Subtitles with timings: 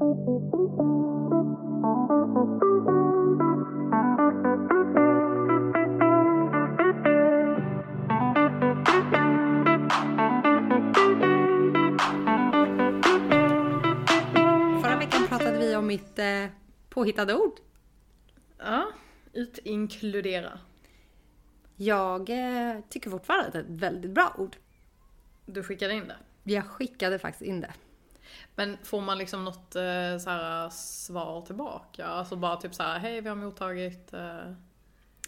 [0.00, 0.08] Förra
[14.98, 16.46] veckan pratade vi om mitt eh,
[16.88, 17.52] påhittade ord.
[18.58, 18.86] Ja,
[19.32, 20.58] utinkludera.
[21.76, 24.56] Jag eh, tycker fortfarande att det är ett väldigt bra ord.
[25.46, 26.16] Du skickade in det.
[26.52, 27.72] Jag skickade faktiskt in det.
[28.54, 32.06] Men får man liksom något eh, så här, svar tillbaka?
[32.06, 34.12] Alltså bara typ så här, hej vi har mottagit...
[34.14, 34.52] Eh...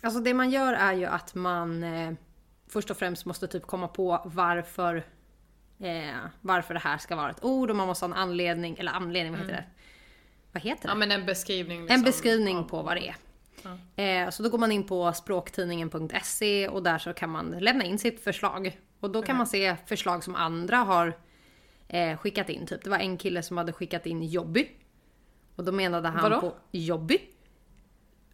[0.02, 2.12] Alltså det man gör är ju att man eh,
[2.68, 4.96] först och främst måste typ komma på varför
[5.78, 8.92] eh, varför det här ska vara ett ord och man måste ha en anledning, eller
[8.92, 9.64] anledning, vad heter det?
[10.52, 10.88] Vad heter det?
[10.88, 11.80] Ja men en beskrivning.
[11.80, 13.16] Liksom, en beskrivning av- på vad det är.
[13.62, 14.02] Ja.
[14.02, 17.98] Eh, så då går man in på språktidningen.se och där så kan man lämna in
[17.98, 18.80] sitt förslag.
[19.00, 19.34] Och då kan Okej.
[19.34, 21.18] man se förslag som andra har
[21.92, 22.66] eh, skickat in.
[22.66, 24.68] Typ det var en kille som hade skickat in jobby.
[25.56, 26.40] Och då menade han Vadå?
[26.40, 27.20] på jobby.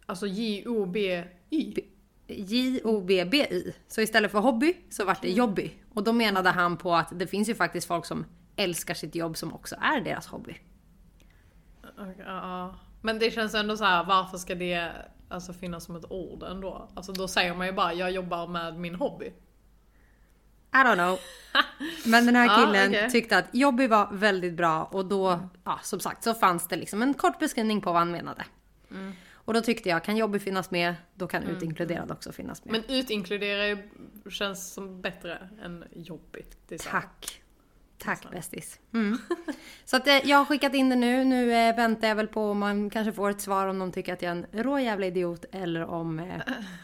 [0.05, 1.73] Alltså J-O-B-Y.
[2.27, 3.73] J-O-B-B-Y.
[3.87, 5.71] Så istället för hobby så vart det jobby.
[5.93, 9.37] Och då menade han på att det finns ju faktiskt folk som älskar sitt jobb
[9.37, 10.57] som också är deras hobby.
[12.17, 12.75] Ja.
[13.01, 14.91] Men det känns ändå så här, varför ska det
[15.29, 16.89] alltså, finnas som ett ord ändå?
[16.93, 19.33] Alltså då säger man ju bara, jag jobbar med min hobby.
[20.73, 21.19] I don't know.
[22.05, 23.09] Men den här Ja, killen okej.
[23.11, 27.01] tyckte att jobby var väldigt bra och då, ja som sagt, så fanns det liksom
[27.01, 28.45] en kort beskrivning på vad han menade.
[28.91, 29.13] Mm.
[29.33, 32.71] Och då tyckte jag, kan jobby finnas med, då kan utinkluderad också finnas med.
[32.71, 33.89] Men utinkludera ju-
[34.29, 36.71] känns som bättre än jobbigt.
[36.91, 37.41] Tack.
[37.97, 38.79] Tack bästis.
[38.93, 39.17] Mm.
[39.85, 41.23] Så att eh, jag har skickat in det nu.
[41.23, 44.13] Nu eh, väntar jag väl på om man kanske får ett svar om de tycker
[44.13, 46.41] att jag är en rå jävla idiot eller om eh,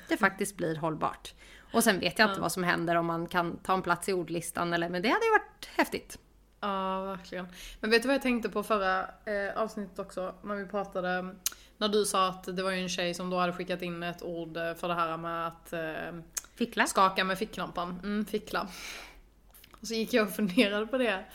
[0.08, 1.34] det faktiskt blir hållbart.
[1.76, 4.14] Och sen vet jag inte vad som händer om man kan ta en plats i
[4.14, 6.20] ordlistan eller men det hade ju varit häftigt.
[6.60, 7.48] Ja, verkligen.
[7.80, 10.36] Men vet du vad jag tänkte på förra eh, avsnittet också?
[10.44, 11.36] När vi pratade,
[11.78, 14.24] när du sa att det var ju en tjej som då hade skickat in ett
[14.24, 16.20] ord eh, för det här med att eh,
[16.56, 16.86] Fickla.
[16.86, 18.00] skaka med ficklampan.
[18.04, 18.68] Mm, fickla.
[19.82, 21.26] Och så gick jag och funderade på det.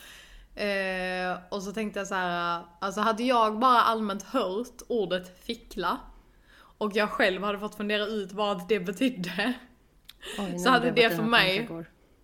[0.55, 5.97] Eh, och så tänkte jag så här, alltså hade jag bara allmänt hört ordet fickla
[6.77, 9.53] och jag själv hade fått fundera ut vad det betydde.
[10.39, 11.69] Oj, Så hade det för mig-.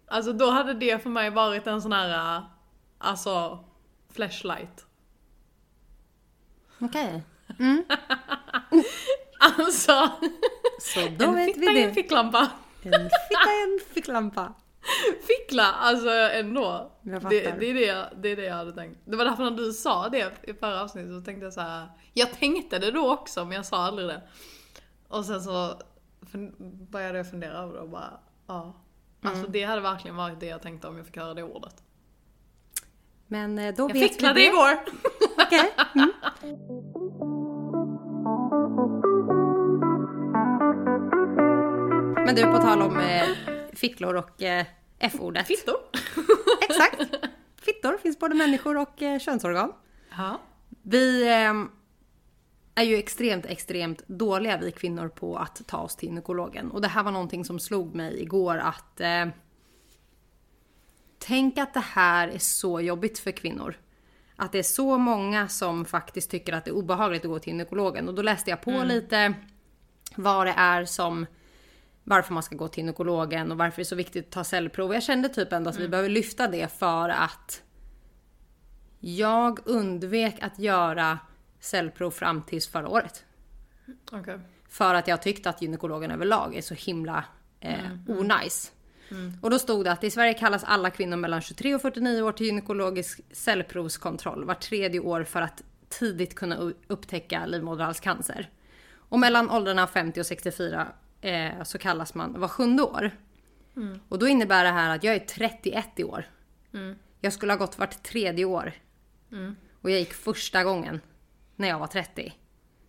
[0.08, 2.44] Alltså då hade det för mig varit en sån här,
[2.98, 3.66] alltså,
[4.14, 4.86] flashlight.
[6.80, 7.24] Okej.
[9.40, 10.10] Alltså,
[10.80, 12.52] Så då en vet fitta vi i en ficklampa.
[12.84, 14.54] En fitta i en ficklampa.
[15.28, 16.92] Fickla, alltså ändå.
[17.02, 17.20] Det,
[17.60, 19.00] det, är det, jag, det är det jag hade tänkt.
[19.06, 21.88] Det var därför när du sa det i förra avsnittet så tänkte jag så här.
[22.14, 24.22] Jag tänkte det då också men jag sa aldrig det.
[25.08, 25.82] Och sen så
[26.92, 28.74] började jag fundera över det och bara, ja.
[29.22, 29.52] Alltså Mm.
[29.52, 31.84] det hade verkligen varit det jag tänkte om jag fick höra det ordet.
[33.28, 34.46] Men eh, då Jag vet vi ficklade det.
[34.46, 34.80] igår!
[35.38, 35.74] Okej.
[35.96, 36.12] Mm.
[42.26, 43.24] Men du, på tal om eh,
[43.74, 44.66] ficklor och eh,
[45.00, 45.48] F-ordet.
[45.48, 45.76] Fittor!
[46.70, 47.02] Exakt.
[47.62, 49.74] Fittor finns både människor och eh, könsorgan.
[50.18, 50.40] Ja.
[50.82, 51.54] Vi eh,
[52.78, 56.72] är ju extremt, extremt dåliga vi kvinnor på att ta oss till gynekologen.
[56.72, 59.26] Och det här var någonting som slog mig igår att eh,
[61.20, 63.76] Tänk att det här är så jobbigt för kvinnor.
[64.36, 67.54] Att det är så många som faktiskt tycker att det är obehagligt att gå till
[67.54, 68.08] gynekologen.
[68.08, 69.34] Och då läste jag på lite
[70.16, 71.26] vad det är som
[72.04, 74.94] varför man ska gå till gynekologen och varför det är så viktigt att ta cellprov.
[74.94, 77.64] Jag kände typ ändå att vi behöver lyfta det för att
[79.00, 81.20] jag undvek att göra
[81.60, 83.26] cellprov fram tills förra året.
[84.12, 84.40] Okej.
[84.70, 87.24] För att jag tyckte att gynekologen överlag är så himla
[87.60, 88.72] eh, onajs.
[89.42, 92.32] Och då stod det att i Sverige kallas alla kvinnor mellan 23 och 49 år
[92.32, 98.50] till gynekologisk cellprovskontroll var tredje år för att tidigt kunna upptäcka livmoderhalscancer.
[99.10, 100.88] Och mellan åldrarna 50 och 64
[101.22, 103.12] eh, så kallas man var sjunde år.
[104.10, 106.26] Och då innebär det här att jag är 31 i år.
[107.22, 108.74] Jag skulle ha gått vart tredje år.
[109.82, 111.02] Och jag gick första gången
[111.58, 112.34] när jag var 30.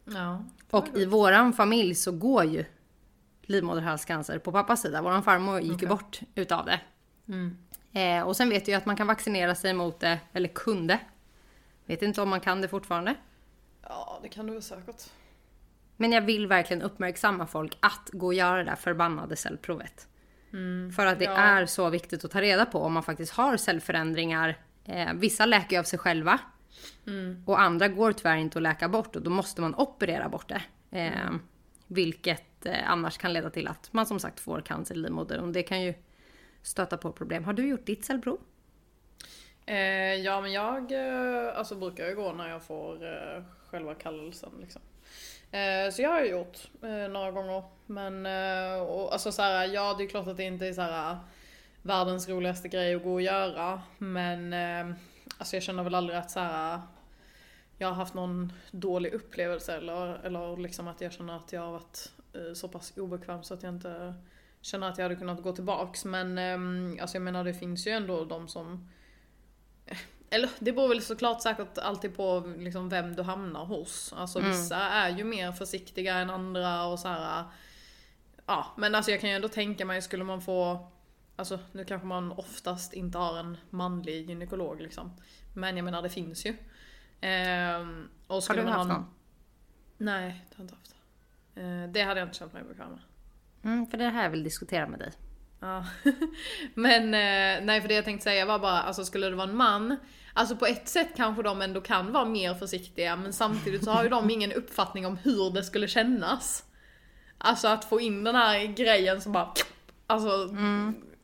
[0.04, 0.44] Ja.
[0.70, 2.64] Och i våran familj så går ju
[3.42, 5.02] livmoderhalscancer på pappas sida.
[5.02, 6.80] Våran farmor gick ju bort utav det.
[7.92, 10.98] Eh, och sen vet jag ju att man kan vaccinera sig mot det, eller kunde.
[11.86, 13.14] Vet inte om man kan det fortfarande.
[13.82, 15.10] Ja, det kan du väl säkert.
[15.96, 20.08] Men jag vill verkligen uppmärksamma folk att gå och göra det där förbannade cellprovet.
[20.96, 21.36] För att det ja.
[21.36, 24.58] är så viktigt att ta reda på om man faktiskt har cellförändringar.
[24.84, 26.38] Eh, vissa läker ju av sig själva.
[27.46, 30.62] Och andra går tyvärr inte att läka bort och då måste man operera bort det.
[30.98, 31.30] Eh,
[31.86, 35.52] Vilket eh, annars kan leda till att man som sagt får cancer i livmodern och
[35.52, 35.94] det kan ju
[36.62, 37.44] stöta på problem.
[37.44, 38.38] Har du gjort ditt cellprov?
[39.66, 44.50] Eh, ja men jag eh, alltså, brukar ju gå när jag får eh, själva kallelsen
[44.60, 44.82] liksom.
[45.50, 47.62] Eh, så jag har ju gjort eh, några gånger.
[47.86, 50.80] Men eh, och, alltså så här, ja det är klart att det inte är så
[50.82, 51.18] här eh,
[51.82, 53.82] världens roligaste grej att gå och göra.
[53.98, 54.96] Men eh,
[55.38, 56.80] alltså jag känner väl aldrig att så här,
[57.78, 61.72] jag har haft någon dålig upplevelse eller, eller liksom att jag känner att jag har
[61.72, 64.14] varit eh, så pass obekväm så att jag inte
[64.60, 66.04] känner att jag hade kunnat gå tillbaks.
[66.04, 68.88] Men eh, alltså jag menar det finns ju ändå de som
[70.30, 74.12] eller det beror väl såklart säkert alltid på liksom vem du hamnar hos.
[74.16, 74.50] Alltså Mm.
[74.50, 77.44] vissa är ju mer försiktiga än andra och så här.
[78.46, 80.88] Ja, men alltså jag kan ju ändå tänka mig, skulle man få
[81.38, 85.12] Alltså nu kanske man oftast inte har en manlig gynekolog liksom.
[85.54, 86.56] Men jag menar det finns ju.
[87.20, 88.96] Ehm, och Har skulle du man haft ha...
[88.96, 89.06] någon?
[89.98, 90.94] Nej, det har jag inte haft.
[91.54, 93.00] Eh, det hade jag inte känt mig bekväm med.
[93.62, 95.12] Mm, för det är det här jag vill diskutera med dig.
[95.60, 95.84] Ja.
[96.74, 99.56] Men eh, nej för det jag tänkte säga var bara, alltså skulle det vara en
[99.56, 99.96] man,
[100.32, 104.02] alltså på ett sätt kanske de ändå kan vara mer försiktiga men samtidigt så har
[104.02, 106.64] ju de ingen uppfattning om hur det skulle kännas.
[107.38, 109.54] Alltså att få in den här grejen som bara,
[110.06, 110.28] alltså,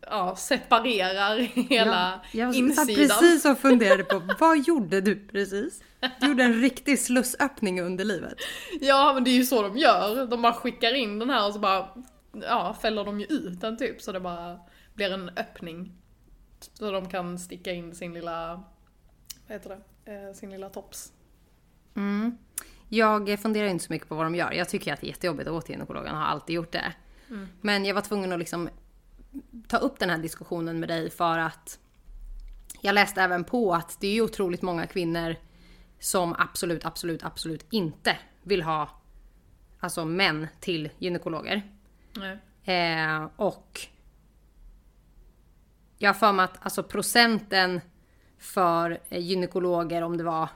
[0.06, 1.37] ja, separerar
[1.69, 2.97] hela Jag satt insidan.
[2.97, 5.83] precis och funderade på vad gjorde du precis?
[6.21, 8.35] Du gjorde en riktig slussöppning i underlivet.
[8.81, 11.53] Ja men det är ju så de gör, de bara skickar in den här och
[11.53, 11.89] så bara,
[12.33, 14.59] ja fäller de ju ut den typ så det bara
[14.95, 15.93] blir en öppning.
[16.73, 18.65] Så de kan sticka in sin lilla,
[19.47, 21.12] vad heter det, eh, sin lilla tops.
[21.97, 22.39] Mm.
[22.89, 24.53] Jag funderar inte så mycket på vad de gör.
[24.53, 26.93] Jag tycker att det är jättejobbigt att gå till gynekologen, har alltid gjort det.
[27.61, 28.69] Men jag var tvungen att liksom
[29.69, 31.79] ta upp den här diskussionen med dig för att
[32.81, 35.37] jag läste även på att det är otroligt många kvinnor
[35.99, 38.89] som absolut, absolut, absolut inte vill ha
[39.81, 41.63] alltså män till gynekologer.
[42.65, 43.81] Eh, och
[45.99, 47.81] jag har för mig att alltså procenten
[48.39, 50.49] för gynekologer om det var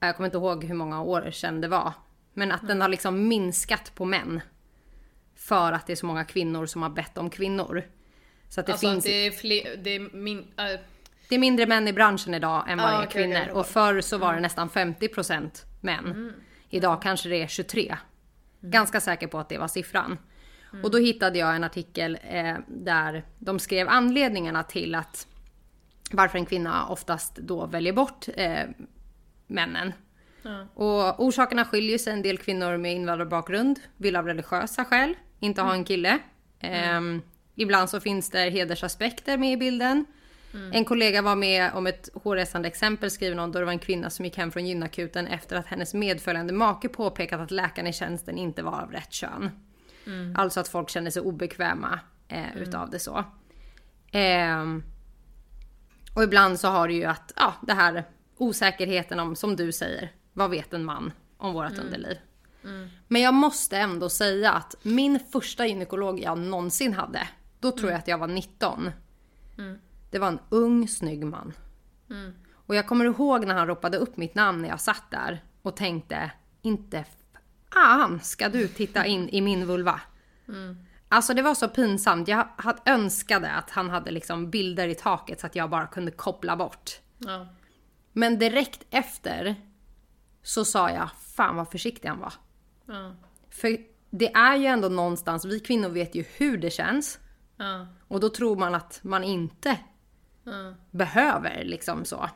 [0.00, 1.92] jag kommer inte ihåg hur många år sedan det var.
[2.32, 4.40] Men att den har liksom minskat på män.
[5.48, 7.82] För att det är så många kvinnor som har bett om kvinnor.
[8.48, 9.04] Så att det alltså finns...
[9.04, 10.80] det är fler, det är min, äh,
[11.28, 13.40] Det är mindre män i branschen idag än vad Ah, det är okej, kvinnor.
[13.42, 13.52] okej.
[13.52, 16.32] Och förr så var det nästan 50% män.
[16.70, 17.96] Idag kanske det är 23.
[18.60, 20.18] Ganska säker på att det var siffran.
[20.82, 25.26] Och då hittade jag en artikel eh, där de skrev anledningarna till att
[26.12, 28.64] varför en kvinna oftast då väljer bort eh,
[29.46, 29.92] männen.
[30.42, 30.66] Ja.
[30.74, 32.12] Och orsakerna skiljer sig.
[32.12, 36.18] En del kvinnor med invandrarbakgrund vill av religiösa skäl inte ha en kille.
[36.60, 37.22] Ehm,
[37.54, 40.06] ibland så finns det hedersaspekter med i bilden.
[40.72, 44.10] En kollega var med om ett hårresande exempel skriver någon då det var en kvinna
[44.10, 48.38] som gick hem från gynakuten efter att hennes medföljande make påpekat att läkaren i tjänsten
[48.38, 49.50] inte var av rätt kön.
[50.36, 53.24] Alltså att folk känner sig obekväma eh, utav det så.
[54.12, 54.82] Ehm,
[56.14, 58.04] och ibland så har du ju att, ja det här
[58.36, 62.16] osäkerheten om, som du säger, vad vet en man om vårt underliv?
[63.08, 67.28] Men jag måste ändå säga att min första gynekolog jag någonsin hade,
[67.60, 68.90] då tror jag att jag var 19.
[70.10, 71.52] Det var en ung snygg man.
[72.66, 75.76] Och jag kommer ihåg när han ropade upp mitt namn när jag satt där och
[75.76, 76.30] tänkte,
[76.62, 77.04] inte
[77.72, 80.00] fan ska du titta in i min vulva.
[81.08, 82.28] Alltså det var så pinsamt.
[82.28, 86.10] Jag hade önskade att han hade liksom bilder i taket så att jag bara kunde
[86.10, 86.90] koppla bort.
[87.18, 87.46] ja.
[88.12, 89.54] Men direkt efter
[90.42, 92.32] så sa jag, fan vad försiktig han var.
[92.88, 93.14] Ja.
[93.50, 93.76] För
[94.10, 97.18] det är ju ändå någonstans, vi kvinnor vet ju hur det känns.
[97.56, 97.86] Ja.
[98.08, 99.76] Och då tror man att man inte
[100.44, 100.74] Ja.
[100.90, 102.30] behöver liksom så.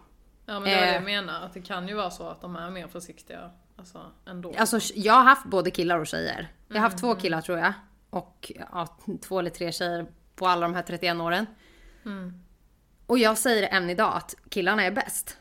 [0.46, 1.02] Ja men det är det jag Eh.
[1.02, 4.54] menar, att det kan ju vara så att de är mer försiktiga alltså, ändå.
[4.58, 6.48] Alltså jag har haft både killar och tjejer.
[6.68, 7.72] Jag har haft två killar tror jag.
[8.10, 10.06] Och ja, två eller tre tjejer
[10.36, 11.46] på alla de här 31 åren.
[13.06, 15.36] Och jag säger än idag att killarna är bäst.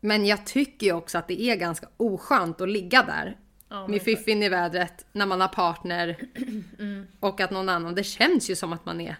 [0.00, 3.36] Men jag tycker ju också att det är ganska oskönt att ligga där.
[3.68, 6.16] Ja, med fiffin i vädret när man har partner.
[7.20, 9.16] Och att någon annan, det känns ju som att man är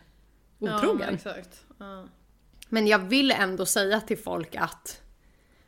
[0.59, 1.15] Ja, men otrogen.
[1.15, 1.65] exakt.
[1.79, 2.05] Ja.
[2.69, 5.03] Men jag vill ändå säga till folk att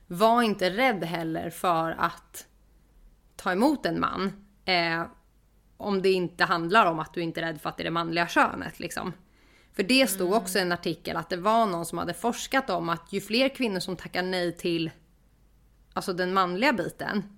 [0.07, 2.47] var inte rädd heller för att
[3.37, 4.47] ta emot en man.
[4.65, 5.03] Eh,
[5.77, 7.91] om det inte handlar om att du inte är rädd för att det är det
[7.91, 8.81] manliga könet.
[8.81, 9.13] Liksom.
[9.73, 12.89] För det stod också i en artikel att det var någon som hade forskat om
[12.89, 14.91] att ju fler kvinnor som tackar nej till
[15.93, 17.38] alltså den manliga biten,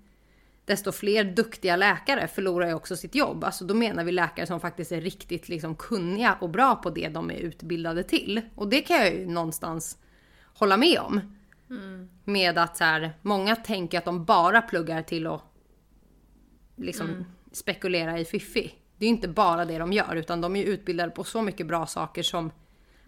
[0.65, 3.43] desto fler duktiga läkare förlorar ju också sitt jobb.
[3.43, 7.09] Alltså då menar vi läkare som faktiskt är riktigt liksom kunniga och bra på det
[7.09, 8.41] de är utbildade till.
[8.55, 9.97] Och det kan jag ju någonstans
[10.53, 11.21] hålla med om.
[12.23, 15.41] Med att så här, många tänker att de bara pluggar till att
[16.75, 18.75] liksom spekulera i fiffi.
[18.97, 21.67] Det är ju inte bara det de gör utan de är utbildade på så mycket
[21.67, 22.51] bra saker som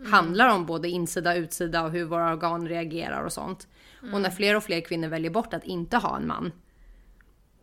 [0.06, 3.68] handlar om både insida och utsida och hur våra organ reagerar och sånt.
[4.14, 6.52] Och när fler och fler kvinnor väljer bort att inte ha en man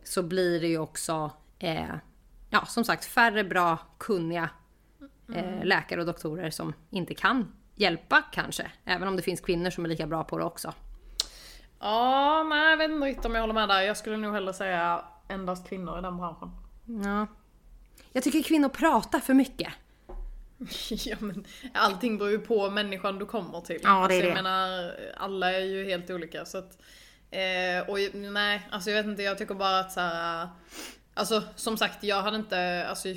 [0.03, 1.95] så blir det ju också, eh,
[2.49, 4.49] ja som sagt, färre bra, kunniga
[5.35, 8.71] eh, läkare och doktorer som inte kan hjälpa kanske.
[8.85, 10.73] Även om det finns kvinnor som är lika bra på det också.
[11.79, 13.81] Ja, nej jag vet inte riktigt om jag håller med där.
[13.81, 16.51] Jag skulle nog hellre säga endast kvinnor i den branschen.
[17.03, 17.27] Ja.
[18.11, 19.73] Jag tycker kvinnor pratar för mycket.
[20.89, 23.79] ja men allting beror ju på människan du kommer till.
[23.83, 24.33] Ja, det är alltså, jag det.
[24.33, 26.77] menar, alla är ju helt olika så att...
[27.31, 30.49] Eh, och nej, alltså jag vet inte, jag tycker bara att så här.
[31.13, 33.07] Alltså som sagt, jag hade inte, alltså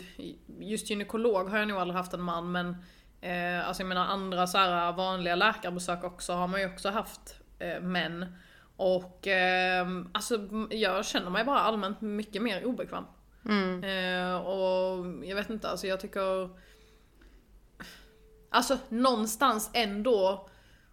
[0.58, 2.76] just gynekolog har jag nog aldrig haft en man men
[3.20, 7.40] eh, Alltså jag menar andra så här vanliga läkarbesök också har man ju också haft
[7.58, 8.36] eh, män.
[8.76, 13.04] Och eh, alltså jag känner mig bara allmänt mycket mer obekväm.
[13.84, 16.50] Eh, och jag vet inte, alltså jag tycker
[18.50, 20.48] Alltså någonstans ändå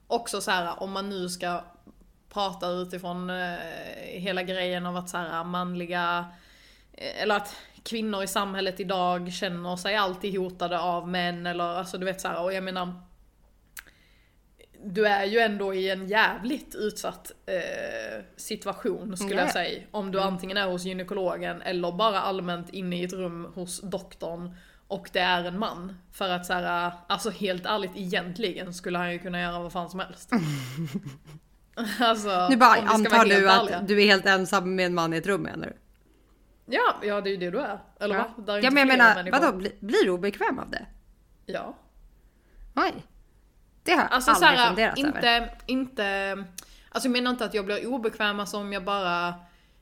[0.07, 1.61] också så här om man nu ska
[2.33, 3.55] prata utifrån eh,
[4.03, 6.25] hela grejen av att så här manliga
[6.93, 11.97] eh, eller att kvinnor i samhället idag känner sig alltid hotade av män eller alltså
[11.97, 12.93] du vet så här och jag menar
[14.83, 19.41] du är ju ändå i en jävligt utsatt eh, situation skulle Ja.
[19.41, 19.81] jag säga.
[19.91, 24.55] Om du antingen är hos gynekologen eller bara allmänt inne i ett rum hos doktorn
[24.87, 25.97] och det är en man.
[26.11, 29.89] För att så här, alltså helt ärligt egentligen skulle han ju kunna göra vad fan
[29.89, 30.29] som helst.
[31.99, 35.27] alltså, Nu bara antar du att du är helt ensam med en man i ett
[35.27, 35.73] rum menar du?
[36.65, 37.79] Ja, ja det är ju det du är.
[37.99, 38.43] Eller Ja, va?
[38.43, 40.85] Där är ja men jag menar, vadå, bli, blir du obekväm av det?
[41.45, 41.77] Ja.
[42.75, 43.05] Oj.
[43.83, 45.07] Det har jag Alltså aldrig såhär, funderat över.
[45.07, 46.33] inte, inte,
[46.89, 49.33] alltså jag menar inte att jag blir obekväm alltså om jag bara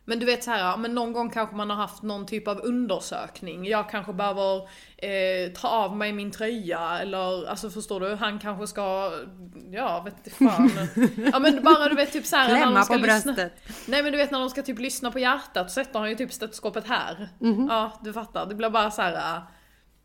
[0.10, 2.60] men du vet så här, men någon gång kanske man har haft någon typ av
[2.64, 3.66] undersökning.
[3.66, 4.58] Jag kanske behöver
[4.98, 8.16] eh, ta av mig min tröja eller alltså förstår du?
[8.16, 9.12] Han kanske ska,
[9.72, 10.72] ja vet fan.
[11.34, 13.54] ja men bara du vet typ så här, när Klämma de ska på lyssna, bröstet.
[13.88, 16.16] Nej men du vet när de ska typ lyssna på hjärtat så sätter han ju
[16.16, 17.30] typ stetoskopet här.
[17.40, 17.68] Mhm.
[17.70, 19.36] Ja du fattar, det blir bara så här.
[19.36, 19.42] äh,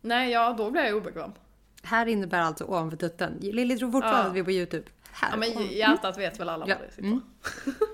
[0.00, 1.32] Nej ja då blir jag obekväm.
[1.82, 3.38] Här innebär alltså ovanför tutten.
[3.40, 4.26] Lilly tror fortfarande Ja.
[4.28, 4.84] att vi är på YouTube.
[5.12, 5.30] Här.
[5.30, 6.74] Ja men hjärtat vet väl alla Ja.
[6.80, 7.08] vad det sitter.
[7.08, 7.20] Mm.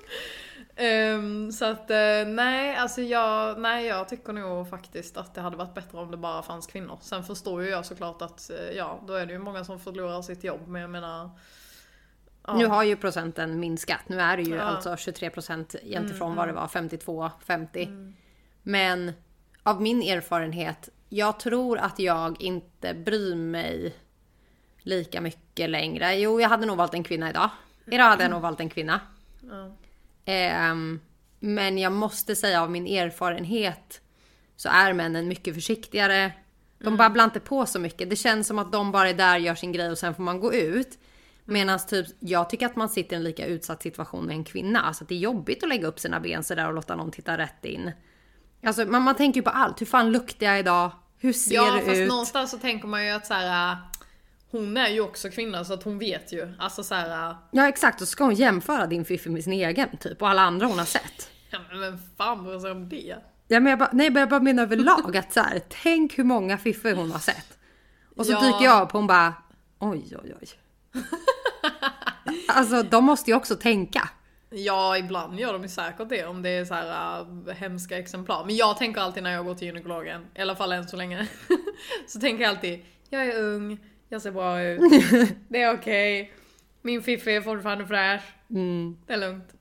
[0.81, 5.57] Ehm, så att eh, nej, alltså jag, nej jag tycker nog faktiskt att det hade
[5.57, 6.99] varit bättre om det bara fanns kvinnor.
[7.01, 10.23] Sen förstår ju jag såklart att, eh, ja då är det ju många som förlorar
[10.23, 11.31] sitt jobb men jag menar
[12.47, 12.55] ja.
[12.55, 14.09] Nu har ju procenten minskat.
[14.09, 14.63] Nu är det ju Ja.
[14.63, 17.89] Mm, alltså 23 procent gentemot vad det var 52, 50.
[18.63, 19.13] Men
[19.63, 23.97] av min erfarenhet, jag tror att jag inte bryr mig
[24.79, 26.15] lika mycket längre.
[26.15, 27.51] Jo, jag hade nog valt en kvinna idag.
[27.87, 29.01] Idag hade jag nog valt en kvinna.
[29.51, 29.71] Ja.
[30.31, 31.01] Ehm,
[31.41, 34.01] men jag måste säga av min erfarenhet
[34.57, 36.33] så är männen mycket försiktigare.
[36.79, 36.97] De Mm.
[36.97, 38.11] babblar inte på så mycket.
[38.11, 40.41] Det känns som att de bara är där, gör sin grej och sen får man
[40.41, 40.99] gå ut.
[41.45, 44.81] Medan typ, jag tycker att man sitter i en lika utsatt situation med en kvinna.
[44.81, 47.65] Alltså det är jobbigt att lägga upp sina ben sådär och låta någon titta rätt
[47.65, 47.93] in.
[48.65, 49.81] Alltså man, man tänker ju på allt.
[49.81, 50.91] Hur fan luktar jag idag?
[51.19, 52.09] Hur ser Ja det fast ut?
[52.09, 53.77] någonstans så tänker man ju att så här.
[54.50, 56.52] Hon är ju också kvinna så att hon vet ju.
[56.59, 57.30] Alltså så här.
[57.30, 60.28] äh, Ja exakt, och så ska hon jämföra din fiffi med sin egen typ och
[60.28, 61.30] alla andra hon har sett.
[61.50, 63.16] ja men vem fan bryr sig om det?
[63.49, 66.25] Ja, men jag bara, nej, men jag bara menar överlag att så här, tänk hur
[66.25, 67.59] många fiffor hon har sett.
[68.16, 68.40] Och så Ja.
[68.40, 69.35] dyker jag upp och hon bara,
[69.78, 70.49] oj oj oj.
[72.49, 74.09] alltså de måste ju också tänka.
[74.50, 78.45] Ja, ibland gör de ju säkert det om det är så här äh, hemska exemplar.
[78.45, 81.26] Men jag tänker alltid när jag går till gynekologen, i alla fall än så länge.
[82.09, 83.78] så tänker jag alltid, jag är ung,
[84.11, 84.81] jag ser bra ut,
[85.49, 86.33] det är okej.
[86.83, 88.97] Min fiffi är fortfarande fräsch, Mm.
[89.07, 89.55] det är lugnt.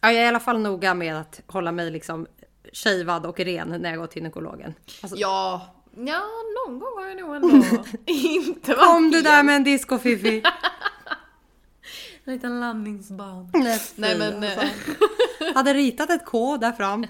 [0.00, 2.26] Ja, jag är i alla fall noga med att hålla mig liksom
[2.72, 4.74] shavad och ren när jag går till gynekologen.
[5.02, 6.22] Alltså, Ja, ja
[6.66, 7.48] någon gång har jag nog ändå
[8.06, 10.42] inte varit Kom du där med en disco fiffi.
[12.24, 13.50] En liten landningsbana.
[13.54, 14.60] Nej, Nej men, alltså.
[14.60, 17.06] eh, Hade ritat ett K där fram.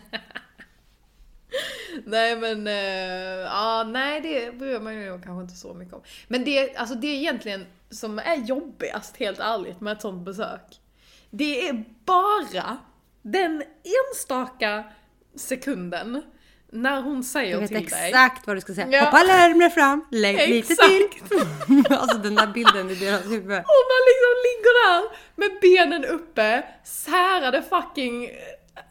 [2.04, 6.02] Nej men, eh, ja nej det bryr man ju kanske inte så mycket om.
[6.28, 10.80] Men det, alltså det är egentligen som är jobbigast helt ärligt med ett sånt besök.
[11.30, 12.78] Det är bara
[13.22, 13.62] den
[14.12, 14.84] enstaka
[15.36, 16.22] sekunden
[16.72, 18.08] när hon säger Jag vet till dig.
[18.08, 18.88] exakt vad du ska säga.
[18.90, 19.04] Ja.
[19.04, 21.28] Hoppa längre fram, lägg lite Exakt.
[21.28, 21.92] till.
[21.96, 23.58] alltså den där bilden i deras huvud.
[23.58, 25.02] Och man liksom ligger där
[25.34, 28.30] med benen uppe, särade fucking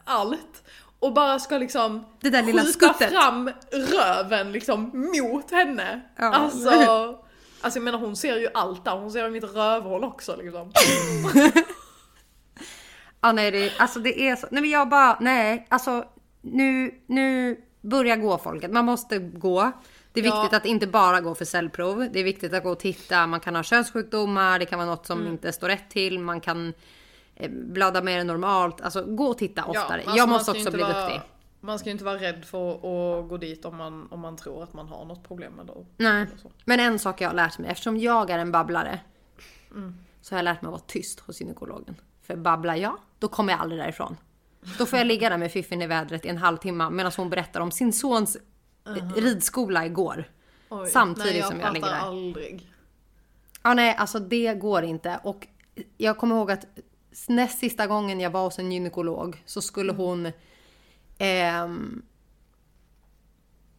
[0.06, 0.64] allt.
[1.00, 3.12] Och bara ska liksom Det där lilla skjuta skuttet.
[3.14, 6.02] fram röven liksom mot henne.
[6.16, 6.26] Ja.
[6.34, 6.70] Alltså,
[7.62, 10.72] alltså jag menar hon ser ju allt där, hon ser ju mitt rövhål också liksom.
[13.22, 16.06] Ja nej det, alltså det är så, nej men jag bara, nej alltså
[16.42, 19.72] nu, nu börjar gå folket, man måste gå.
[20.14, 20.42] Det är Ja.
[20.42, 22.08] viktigt att inte bara gå för cellprov.
[22.14, 23.28] Det är viktigt att gå och titta.
[23.28, 25.32] Man kan ha könssjukdomar, det kan vara något som Mm.
[25.32, 26.20] inte står rätt till.
[26.20, 26.74] Man kan
[27.48, 28.82] blöda mer än normalt.
[28.82, 30.02] Alltså gå och titta oftare.
[30.02, 31.22] alltså, jag måste också bli vara, duktig.
[31.60, 34.64] Man ska ju inte vara rädd för att gå dit om man, om man tror
[34.64, 35.86] att man har något problem med det.
[35.98, 36.22] Nej.
[36.22, 36.52] eller så.
[36.66, 39.00] Men en sak jag har lärt mig, eftersom jag är en babblare.
[39.72, 39.96] Mm.
[40.22, 41.96] Så har jag lärt mig att vara tyst hos gynekologen.
[42.22, 44.18] För babblar jag, då kommer jag aldrig därifrån.
[44.78, 47.62] Då får jag ligga där med fiffin i vädret i en halvtimme medan hon berättar
[47.62, 48.38] om sin sons
[48.88, 50.30] uh ridskola igår.
[50.70, 52.00] Oj, Samtidigt nej, som jag ligger där.
[52.00, 52.74] aldrig.
[53.64, 55.20] Ja nej, alltså det går inte.
[55.24, 55.48] Och
[55.98, 56.66] jag kommer ihåg att
[57.28, 60.32] näst sista gången jag var hos en gynekolog så skulle hon...
[61.18, 62.02] ehm,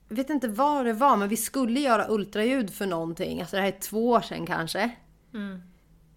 [0.08, 3.40] jag vet inte vad det var, men vi skulle göra ultraljud för någonting.
[3.40, 4.90] Alltså det här är två år sedan kanske.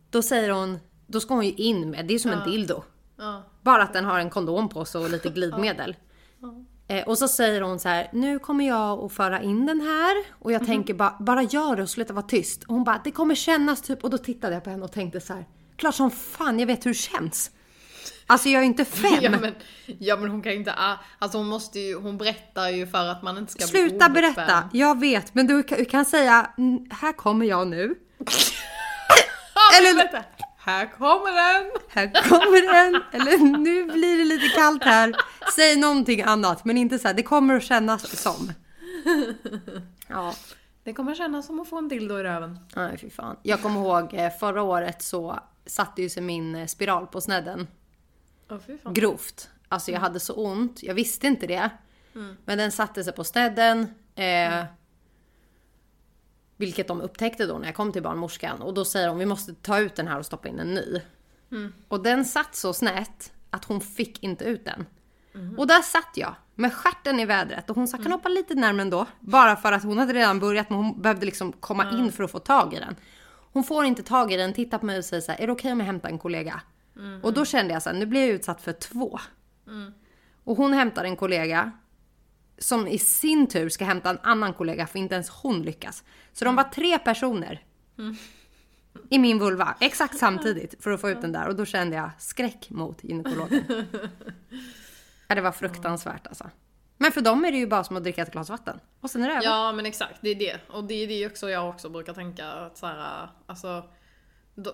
[0.09, 2.83] Då säger hon, då ska hon ju in med, det är som en dildo.
[3.17, 3.43] Ja.
[3.61, 5.95] Bara att den har en kondom på sig och lite glidmedel.
[6.87, 10.15] Eh, och så säger hon så här, nu kommer jag att föra in den här.
[10.31, 12.63] Och jag tänker bara, bara gör det och sluta vara tyst.
[12.63, 14.03] Och hon bara, det kommer kännas typ.
[14.03, 16.85] Och då tittade jag på henne och tänkte så här, klart som fan jag vet
[16.85, 17.51] hur det känns.
[18.27, 19.17] Alltså jag är inte fem.
[19.21, 19.55] Ja men,
[19.99, 23.23] ja men hon kan inte, ah, alltså hon måste ju, hon berättar ju för att
[23.23, 25.35] man inte ska bli Sluta berätta, jag vet.
[25.35, 27.95] Men du kan, du kan säga, "Mm, här kommer jag nu.
[29.79, 30.23] Eller vänta,
[30.57, 31.71] här kommer den!
[31.89, 33.01] Här kommer den.
[33.21, 35.13] Eller nu blir det lite kallt här.
[35.55, 38.51] Säg någonting annat, men inte så här, det kommer att kännas som.
[40.07, 40.33] Ja.
[40.83, 42.59] Det kommer kännas som att få en dildo i röven.
[42.75, 43.35] Nej fy fan.
[43.43, 47.67] Jag kommer ihåg eh, förra året så satte ju sig min eh, spiral på snedden.
[48.83, 48.93] Fan.
[48.93, 49.49] Grovt.
[49.67, 50.83] Alltså jag hade så ont.
[50.83, 51.69] Jag visste inte det.
[52.45, 53.87] Men den satte sig på snedden.
[54.15, 54.63] Eh,
[56.57, 58.61] Vilket de upptäckte då när jag kom till barnmorskan.
[58.61, 61.01] Och då säger de vi måste ta ut den här och stoppa in en ny.
[61.87, 64.85] Och den satt så snett att hon fick inte ut den.
[65.57, 68.55] Och där satt jag med stjärten i vädret och hon sa kan du hoppa lite
[68.55, 69.05] närmare ändå?
[69.19, 72.31] Bara för att hon hade redan börjat men hon behövde liksom komma in för att
[72.31, 72.95] få tag i den.
[73.53, 75.53] Hon får inte tag i den, tittar på mig och säger så här, är det
[75.53, 76.61] okej om jag hämtar en kollega?
[77.23, 79.19] Och då kände jag så här, nu blir jag utsatt för två.
[80.43, 81.71] Och hon hämtar en kollega
[82.57, 86.03] som i sin tur ska hämta en annan kollega för inte ens hon lyckas.
[86.33, 87.63] Så de var tre personer
[89.09, 92.09] i min vulva exakt samtidigt för att få ut den där och då kände jag
[92.19, 93.63] skräck mot gynekologen.
[95.27, 96.49] ja, det var fruktansvärt alltså.
[97.03, 99.23] Men för dem är det ju bara som att dricka ett glas vatten och sen
[99.23, 99.45] är det över.
[99.45, 100.59] Ja men exakt, det är det.
[100.69, 103.83] Och det är det också jag också brukar tänka att så här, alltså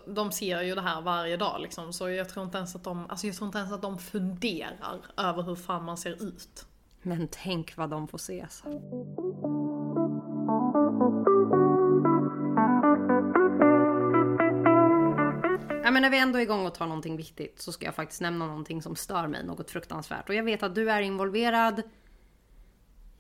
[0.06, 3.10] de, ser ju det här varje dag liksom, så jag tror inte ens att de,
[3.10, 6.66] alltså jag tror inte ens att de funderar över hur fan man ser ut.
[7.02, 8.42] Men tänk vad de får se.
[8.42, 8.64] Alltså.
[15.84, 18.22] Ja, men när vi ändå är igång och tar någonting viktigt så ska jag faktiskt
[18.22, 20.30] nämna någonting som stör mig något fruktansvärt.
[20.30, 21.84] Och jag vet att du är involverad.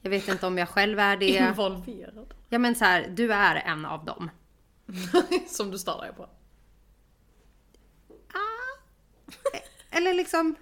[0.01, 1.29] Jag vet inte om jag själv är det.
[1.29, 2.33] Involverad.
[2.49, 4.31] Ja men så här, du är en av dem.
[5.47, 6.29] Som du dig på.
[9.91, 10.55] Eller liksom...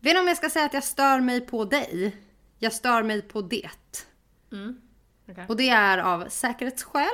[0.00, 2.16] Vet inte om jag ska säga att jag stör mig på dig.
[2.58, 3.70] Jag stör mig på det.
[5.28, 5.46] Okej.
[5.48, 7.06] Och det är av säkerhetsskäl.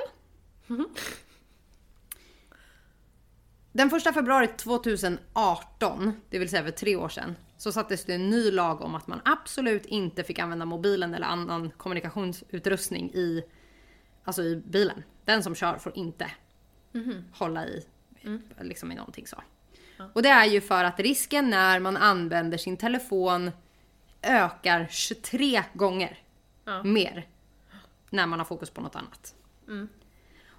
[3.73, 8.31] Den första februari 2018, det vill säga för tre år sedan, så sattes det en
[8.31, 13.45] ny lag om att man absolut inte fick använda mobilen eller annan kommunikationsutrustning i,
[14.25, 15.03] alltså i bilen.
[15.25, 16.31] Den som kör får inte
[17.33, 17.87] hålla i,
[18.61, 19.43] liksom i någonting så.
[20.13, 23.51] Och det är ju för att risken när man använder sin telefon
[24.23, 26.19] ökar 23 gånger
[26.65, 26.83] Ja.
[26.83, 27.27] mer
[28.11, 29.35] när man har fokus på något annat.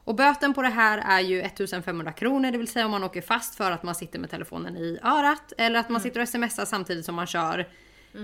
[0.04, 3.22] Och böten på det här är ju 1500 kronor, det vill säga om man åker
[3.22, 6.66] fast för att man sitter med telefonen i örat eller att man sitter och smsar
[6.66, 7.70] samtidigt som man kör.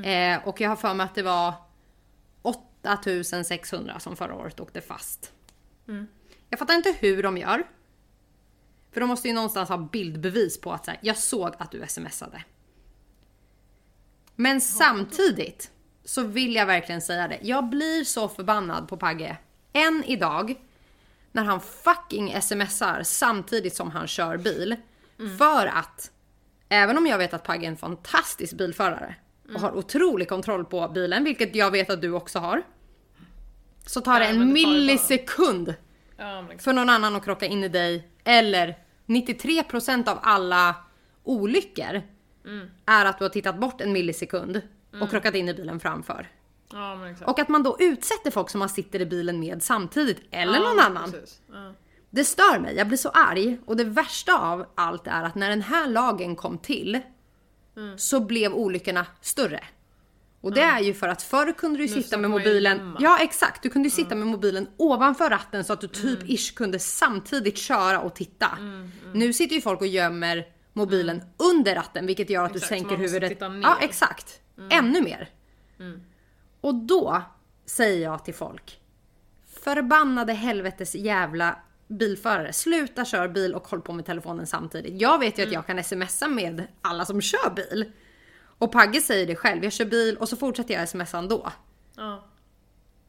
[0.03, 1.53] Eh, och jag har för mig att det var
[2.41, 5.31] 8600 som förra året åkte fast.
[6.49, 7.63] Jag fattar inte hur de gör.
[8.91, 11.83] För de måste ju någonstans ha bildbevis på att så här, jag såg att du
[11.87, 12.43] smsade.
[14.35, 15.71] Men samtidigt
[16.03, 17.39] så vill jag verkligen säga det.
[17.41, 19.37] Jag blir så förbannad på Pagge.
[19.73, 20.55] Än idag.
[21.31, 24.75] När han fucking smsar samtidigt som han kör bil.
[25.37, 26.11] För att,
[26.69, 29.15] även om jag vet att Pagge är en fantastisk bilförare
[29.53, 32.61] och har otrolig kontroll på bilen, vilket jag vet att du också har.
[33.85, 35.75] Så tar det Ja, en det tar ju bara- millisekund
[36.17, 36.63] Ja, exakt.
[36.63, 38.07] för någon annan att krocka in i dig.
[38.23, 40.75] Eller 93% av alla
[41.23, 42.01] olyckor
[42.85, 44.61] är att du har tittat bort en millisekund
[45.01, 46.27] och krockat in i bilen framför.
[46.73, 46.97] Ja.
[47.25, 50.59] Och att man då utsätter folk som man sitter i bilen med samtidigt, eller Ja,
[50.59, 51.13] någon annan.
[51.51, 51.73] Ja.
[52.09, 53.57] Det stör mig, jag blir så arg.
[53.65, 56.99] Och det värsta av allt är att när den här lagen kom till
[57.97, 59.63] så blev olyckorna större.
[60.41, 62.95] Och det är ju för att förr kunde du Nu sitta med mobilen.
[62.99, 66.33] Ja exakt, du kunde ju sitta med mobilen ovanför ratten så att du typ Mm.
[66.35, 68.57] ish kunde samtidigt köra och titta.
[69.13, 71.29] Nu sitter ju folk och gömmer mobilen Mm.
[71.37, 73.41] under ratten vilket gör att Exakt, du sänker huvudet.
[73.41, 73.61] Mm.
[73.61, 74.39] Ja exakt,
[74.71, 75.29] ännu mer.
[76.61, 77.21] Och då
[77.65, 78.79] säger jag till folk.
[79.63, 82.53] Förbannade helvetes jävla bilförare.
[82.53, 85.01] Sluta kör bil och håll på med telefonen samtidigt.
[85.01, 87.91] Jag vet ju att jag kan smsa med alla som kör bil.
[88.41, 89.63] Och Pagge säger det själv.
[89.63, 91.51] Jag kör bil och så fortsätter jag smsa ändå.
[91.95, 92.25] Ja.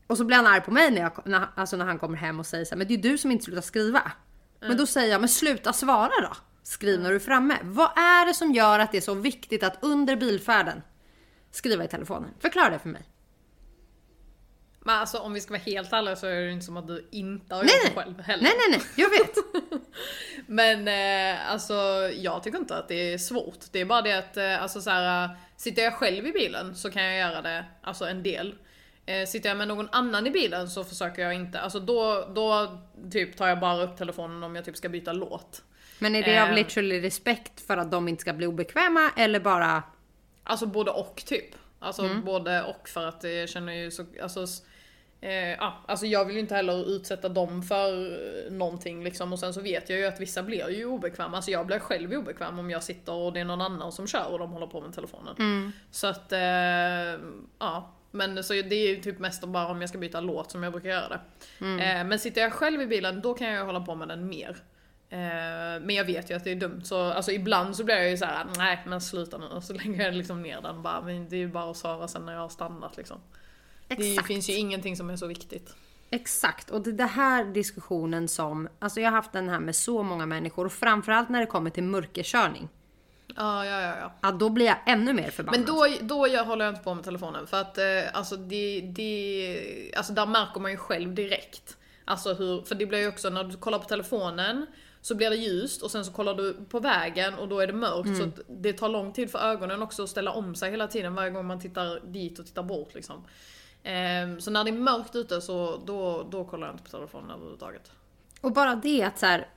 [0.06, 2.40] Och så blir han arg på mig när, jag, när, alltså när han kommer hem
[2.40, 4.12] och säger så här, men det är du som inte slutar skriva.
[4.60, 6.36] Men då säger jag, men sluta svara då.
[6.62, 7.58] Skriv när du är framme.
[7.62, 10.82] Vad är det som gör att det är så viktigt att under bilfärden
[11.50, 12.30] skriva i telefonen?
[12.38, 13.09] Förklara det för mig.
[14.84, 17.08] Men alltså om vi ska vara helt ärliga så är det inte som att du
[17.10, 18.42] inte har Nej, gjort det själv heller.
[18.42, 19.34] Nej, nej, nej, jag vet.
[20.46, 21.74] Men eh, alltså
[22.14, 23.58] jag tycker inte att det är svårt.
[23.72, 26.76] Det är bara det att eh, alltså, så här, eh, sitter jag själv i bilen
[26.76, 28.54] så kan jag göra det alltså en del.
[29.06, 31.60] Eh, sitter jag med någon annan i bilen så försöker jag inte.
[31.60, 32.78] Alltså då, då
[33.12, 35.62] typ tar jag bara upp telefonen om jag typ ska byta låt.
[35.98, 36.54] Men är det av Eh.
[36.54, 39.82] literally respekt för att de inte ska bli obekväma eller bara...
[40.44, 41.54] Alltså både och typ.
[41.82, 42.24] Alltså Mm.
[42.24, 44.46] både och för att jag känner ju så, alltså,
[45.20, 48.12] eh, ja, alltså jag vill ju inte heller utsätta dem för
[48.46, 51.36] eh, någonting liksom och sen så vet jag ju att vissa blir ju obekväma.
[51.36, 54.32] Alltså jag blir själv obekväm om jag sitter och det är någon annan som kör
[54.32, 55.34] och de håller på med telefonen.
[55.38, 55.72] Mm.
[55.90, 57.20] Så att, eh,
[57.58, 57.94] ja.
[58.12, 60.72] Men så det är ju typ mest bara om jag ska byta låt som jag
[60.72, 61.20] brukar göra det.
[61.64, 61.78] Mm.
[62.00, 64.56] Eh, men sitter jag själv i bilen då kan jag hålla på med den mer.
[65.12, 68.10] Eh, men jag vet ju att det är dumt så alltså ibland så blir jag
[68.10, 71.00] ju så här: nej men sluta nu och så lägger jag liksom ner den bara.
[71.00, 73.20] Men det är ju bara att svara sen när jag har stannat liksom.
[73.88, 74.26] Det Exakt.
[74.26, 75.74] finns ju ingenting som är så viktigt.
[76.10, 78.68] Exakt, och det är det här diskussionen som...
[78.78, 81.70] Alltså jag har haft den här med så många människor och framförallt när det kommer
[81.70, 82.68] till mörkerkörning.
[83.36, 84.12] Ja, ja, ja, ja.
[84.20, 85.60] Ja, då blir jag ännu mer förbannad.
[85.60, 88.80] Men då, då jag håller jag inte på med telefonen för att eh, alltså det,
[88.80, 91.76] det, alltså där märker man ju själv direkt.
[92.04, 94.66] Alltså hur, för det blir ju också när du kollar på telefonen
[95.02, 97.72] så blir det ljust och sen så kollar du på vägen och då är det
[97.72, 100.86] mörkt så att det tar lång tid för ögonen också att ställa om sig hela
[100.86, 103.24] tiden varje gång man tittar dit och tittar bort liksom.
[103.82, 107.30] Ehm, så när det är mörkt ute så då, då kollar jag inte på telefonen
[107.30, 107.92] överhuvudtaget.
[108.40, 109.48] Och bara det att så här,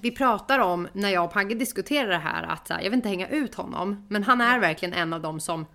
[0.00, 2.98] Vi pratar om, när jag och Pagge diskuterar det här, att så här, jag vill
[2.98, 4.06] inte hänga ut honom.
[4.10, 5.66] Men han är verkligen en av dem som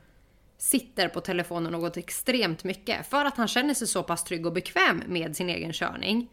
[0.58, 3.08] sitter på telefonen något extremt mycket.
[3.08, 6.30] För att han känner sig så pass trygg och bekväm med sin egen körning.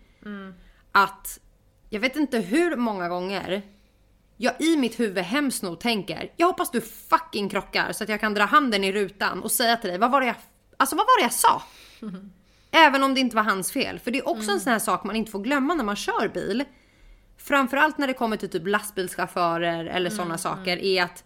[0.92, 1.40] Att
[1.94, 3.62] jag vet inte hur många gånger
[4.36, 8.20] jag i mitt huvud hemskt nog tänker, jag hoppas du fucking krockar så att jag
[8.20, 10.36] kan dra handen i rutan och säga till dig, vad var det jag,
[10.76, 11.62] alltså vad var det jag sa?
[12.70, 13.98] Även om det inte var hans fel.
[13.98, 16.28] För det är också en sån här sak man inte får glömma när man kör
[16.28, 16.64] bil.
[17.38, 21.24] Framförallt när det kommer till typ lastbilschaufförer eller sådana saker är att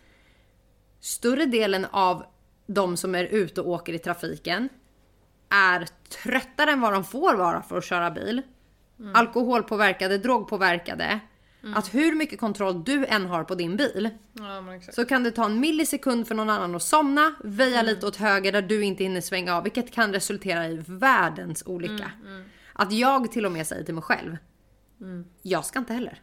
[1.00, 2.24] större delen av
[2.66, 4.68] de som är ute och åker i trafiken
[5.48, 5.86] är
[6.22, 8.42] tröttare än vad de får vara för att köra bil.
[9.14, 11.20] Alkoholpåverkade, drogpåverkade.
[11.74, 15.44] Att hur mycket kontroll du än har på din bil Ja så kan det ta
[15.44, 19.20] en millisekund för någon annan att somna, väja lite åt höger där du inte hinner
[19.20, 22.10] svänga av, vilket kan resultera i världens olycka.
[22.72, 24.36] Att jag till och med säger till mig själv,
[25.42, 26.22] jag ska inte heller.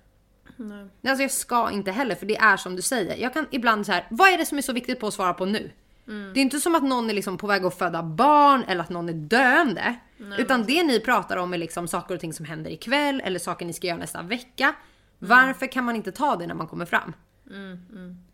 [0.56, 0.88] Nej.
[1.08, 3.18] Alltså jag ska inte heller, för det är som du säger.
[3.18, 5.34] Jag kan ibland så här, vad är det som är så viktigt på att svara
[5.34, 5.72] på nu?
[6.06, 8.90] Det är inte som att någon är liksom på väg att föda barn eller att
[8.90, 9.96] någon är döende.
[10.38, 13.66] utan det ni pratar om är liksom saker och ting som händer ikväll eller saker
[13.66, 14.76] ni ska göra nästa vecka.
[15.20, 17.14] Varför kan man inte ta det när man kommer fram?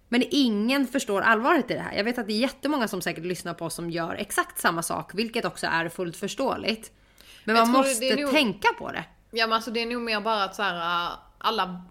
[0.10, 1.94] Men ingen förstår allvaret i det här.
[1.98, 4.84] Jag vet att det är jättemånga som säkert lyssnar på oss som gör exakt samma
[4.84, 6.92] sak, vilket också är fullt förståeligt.
[7.44, 9.04] Men Jag man måste nog- tänka på det.
[9.32, 11.82] Ja men alltså det är nog mer bara att så här, alla,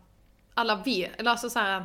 [0.54, 1.84] alla vet, eller alltså så här,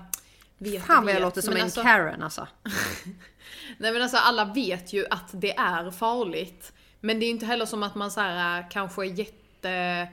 [0.57, 2.47] vet Fan vad jag låter som men en alltså, Karen alltså.
[3.77, 6.73] Nej men alltså alla vet ju att det är farligt.
[6.99, 10.07] Men det är ju inte heller som att man så här äh, kanske är jätte...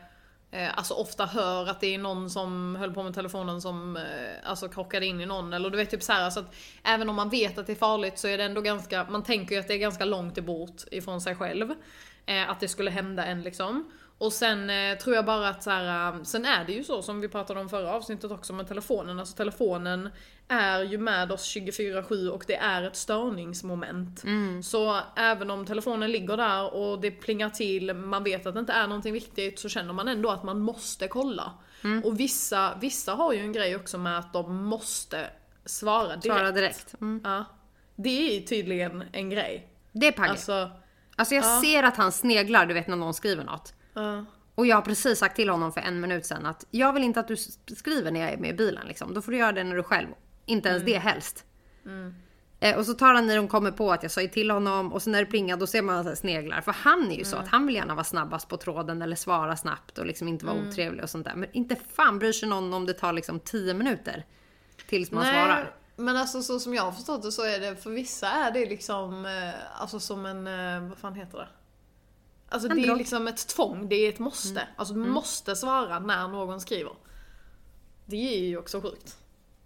[0.50, 4.02] eh, Alltså ofta hör att det är någon som höll på med telefonen som eh,
[4.44, 7.16] alltså krockade in i någon eller du vet typ så här, alltså att även om
[7.16, 9.68] man vet att det är farligt så är det ändå ganska, man tänker ju att
[9.68, 11.74] det är ganska långt bort ifrån sig själv.
[12.26, 13.92] Eh, att det skulle hända en liksom.
[14.22, 17.02] Och sen eh, tror jag bara att så här, eh, sen är det ju så
[17.02, 19.18] som vi pratade om förra avsnittet också med telefonen.
[19.18, 20.08] Alltså telefonen
[20.48, 24.22] är ju med oss 24-7 och det är ett störningsmoment.
[24.62, 28.72] Så även om telefonen ligger där och det plingar till, man vet att det inte
[28.72, 31.52] är någonting viktigt så känner man ändå att man måste kolla.
[32.04, 35.26] Och vissa, vissa har ju en grej också med att de måste
[35.64, 36.24] svara direkt.
[36.24, 36.94] Svara direkt.
[37.00, 37.20] Mm.
[37.24, 37.44] Ja.
[37.96, 39.68] Det är ju tydligen en grej.
[39.92, 40.30] Det är Pagge.
[40.30, 40.70] Alltså,
[41.16, 43.74] Alltså jag ser att han sneglar, du vet när någon skriver något.
[44.54, 47.20] Och jag har precis sagt till honom för en minut sedan att jag vill inte
[47.20, 47.36] att du
[47.76, 49.14] skriver när jag är med i bilen liksom.
[49.14, 50.08] Då får du göra det när du själv.
[50.46, 51.44] Inte ens det helst.
[52.60, 55.02] Eh, och så tar han när de kommer på att jag sa till honom och
[55.02, 56.60] så när det plingar då ser man här sneglar.
[56.60, 59.56] För han är ju så att han vill gärna vara snabbast på tråden eller svara
[59.56, 61.34] snabbt och liksom inte vara otrevlig och sånt där.
[61.34, 64.24] Men inte fan bryr sig någon om det tar liksom 10 minuter
[64.88, 65.74] tills man svarar.
[65.96, 68.66] men alltså så som jag har förstått det så är det, för vissa är det
[68.66, 71.48] liksom, eh, alltså som en, eh, vad fan heter det?
[72.52, 74.68] Alltså det är liksom ett tvång, det är ett måste.
[74.76, 76.92] Alltså du måste svara när någon skriver.
[78.06, 79.16] Det är ju också sjukt.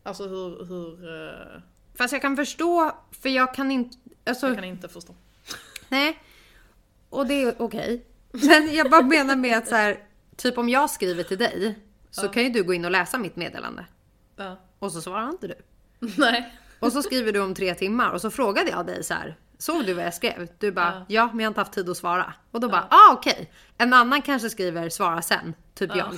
[0.02, 1.60] Alltså hur, hur, eh,
[1.94, 3.98] Fast jag kan förstå, för jag kan inte...
[4.26, 5.14] Alltså, jag kan inte förstå.
[5.88, 6.18] nej.
[7.10, 8.06] Och det är okej.
[8.32, 10.04] Men jag bara menar med att så här,
[10.36, 11.78] typ om jag skriver till dig
[12.10, 13.86] så kan ju du gå in och läsa mitt meddelande.
[14.36, 14.60] Ja.
[14.78, 15.54] Och så svarar inte du.
[16.18, 16.54] Nej.
[16.80, 19.36] Och så skriver du om tre timmar och så frågade jag dig så här.
[19.58, 20.48] Såg du vad jag skrev?
[20.58, 22.34] Du bara ja, men jag har inte haft tid att svara.
[22.50, 23.50] Och då bara ah okej.
[23.78, 26.14] En annan kanske skriver svara sen, typ jag.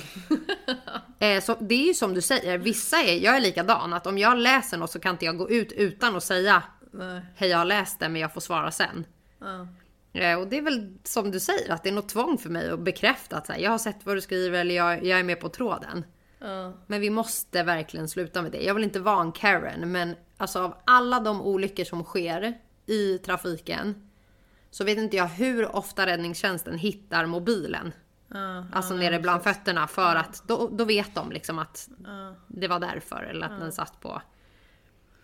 [1.35, 4.17] eh, så det är ju som du säger, vissa är, jag är likadan att om
[4.17, 7.21] jag läser något så kan inte jag gå ut utan att säga Nej.
[7.35, 9.05] hej jag har läst det men jag får svara sen.
[9.39, 9.67] Ja.
[10.13, 12.69] Eh, och det är väl som du säger att det är något tvång för mig
[12.69, 15.23] att bekräfta att så här, jag har sett vad du skriver eller jag, jag är
[15.23, 16.05] med på tråden.
[16.39, 16.73] Ja.
[16.87, 18.63] Men vi måste verkligen sluta med det.
[18.63, 22.57] Jag vill inte vara en Karen, men alltså av alla de olyckor som sker
[22.89, 24.09] i trafiken
[24.71, 27.93] så vet inte jag hur ofta räddningstjänsten hittar mobilen.
[28.33, 28.65] Ja.
[28.73, 32.35] Alltså nere bland fötterna för att då, då vet de liksom att Ja.
[32.47, 34.21] det var därför eller att den satt på.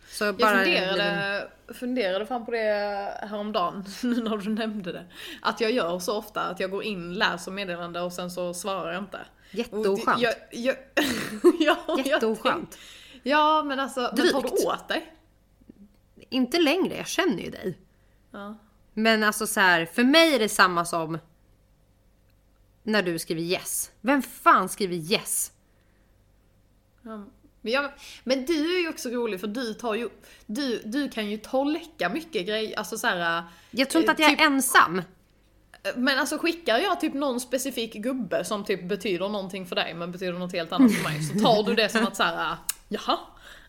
[0.10, 5.06] Så Jag bara funderade, funderade fan på det häromdagen, nu när du nämnde det.
[5.42, 8.94] Att jag gör så ofta att jag går in, läser meddelande och sen så svarar
[8.94, 9.20] jag inte.
[9.52, 10.22] Jätteoskönt.
[10.22, 10.76] Jag, jag,
[11.60, 12.78] ja, Jätteoskönt.
[13.24, 15.15] Ja men alltså, men tar du åt dig?
[16.36, 17.78] Inte längre, jag känner ju dig.
[18.32, 18.56] Ja.
[18.94, 21.18] Men alltså så här, för mig är det samma som
[22.84, 23.92] när du skriver yes.
[24.02, 25.52] Vem fan skriver yes?
[27.02, 27.26] Ja.
[27.62, 27.92] Men, jag,
[28.24, 30.10] men du är ju också rolig för du tar ju,
[30.46, 33.44] du, du kan ju tolka mycket grejer, alltså så här.
[33.72, 35.02] Jag tror inte att jag typ- är ensam.
[35.96, 40.12] Men alltså skickar jag typ någon specifik gubbe som typ betyder någonting för dig men
[40.12, 43.18] betyder något helt annat för mig så tar du det som att såhär, jaha?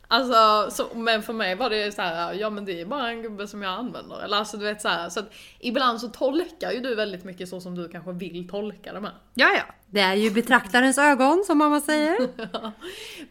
[0.09, 3.23] Alltså, så, men för mig var det så här, ja men det är bara en
[3.23, 4.21] gubbe som jag använder.
[4.25, 7.49] Eller alltså du vet så här, så att ibland så tolkar ju du väldigt mycket
[7.49, 9.11] så som du kanske vill tolka det med.
[9.35, 9.75] Ja, ja.
[9.87, 12.16] Det är ju betraktarens ögon som mamma säger.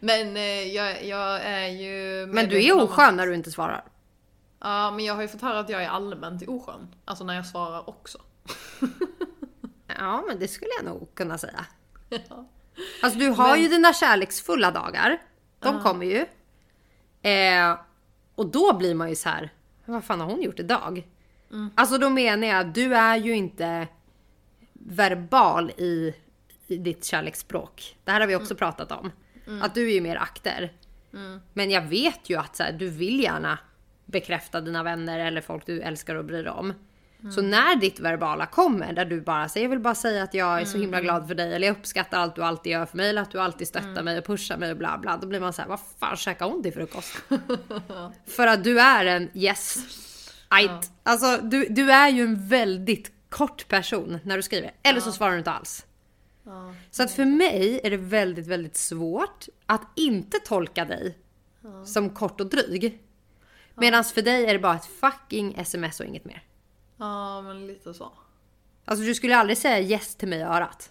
[0.00, 0.42] Men eh,
[0.74, 2.26] jag, jag är ju...
[2.26, 3.84] Men du är oskön när du inte svarar.
[4.60, 6.94] Ja men jag har ju fått höra att jag är allmänt oskön.
[7.04, 8.18] Alltså när jag svarar också.
[9.98, 11.66] Ja, men det skulle jag nog kunna säga.
[12.08, 12.48] Ja.
[13.02, 15.18] Alltså du har ju dina kärleksfulla dagar.
[15.58, 16.26] De kommer ju.
[17.30, 17.78] Eh,
[18.34, 19.50] och då blir man ju så här.
[19.84, 21.08] Vad fan har hon gjort idag?
[21.74, 23.88] Alltså då menar jag, du är ju inte
[24.72, 26.14] verbal i,
[26.66, 27.96] i ditt kärleksspråk.
[28.04, 29.12] Det här har vi också pratat om.
[29.62, 30.72] Att du är ju mer akter.
[31.52, 33.58] Men jag vet ju att så här, du vill gärna
[34.04, 36.74] bekräfta dina vänner eller folk du älskar och bryr dig om.
[37.34, 40.60] Så när ditt verbala kommer, där du bara säger jag vill bara säga att jag
[40.60, 43.10] är så himla glad för dig eller jag uppskattar allt du alltid gör för mig
[43.10, 45.16] eller att du alltid stöttar mig och pushar mig och bla bla.
[45.16, 47.16] Då blir man så här, vad fan käkar hon till frukost?
[48.26, 49.78] för att du är en yes.
[50.48, 50.90] Ajt.
[51.02, 54.72] Alltså du, du är ju en väldigt kort person när du skriver.
[54.82, 55.86] Eller så svarar du inte alls.
[56.44, 56.74] Ja.
[56.90, 61.18] Så att för mig är det väldigt, väldigt svårt att inte tolka dig
[61.84, 63.02] som kort och dryg.
[63.74, 66.42] Medan för dig är det bara ett fucking sms och inget mer.
[66.96, 68.12] Ja men lite så.
[68.84, 70.90] Alltså du skulle aldrig säga yes till mig i örat.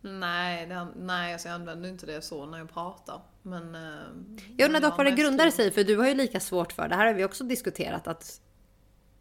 [0.00, 3.20] Nej, det, nej alltså jag använder inte det så när jag pratar.
[3.42, 3.74] Men...
[3.74, 6.88] eh, Jag undrar dock vad det grundar sig för du har ju lika svårt för,
[6.88, 8.40] det här har vi också diskuterat att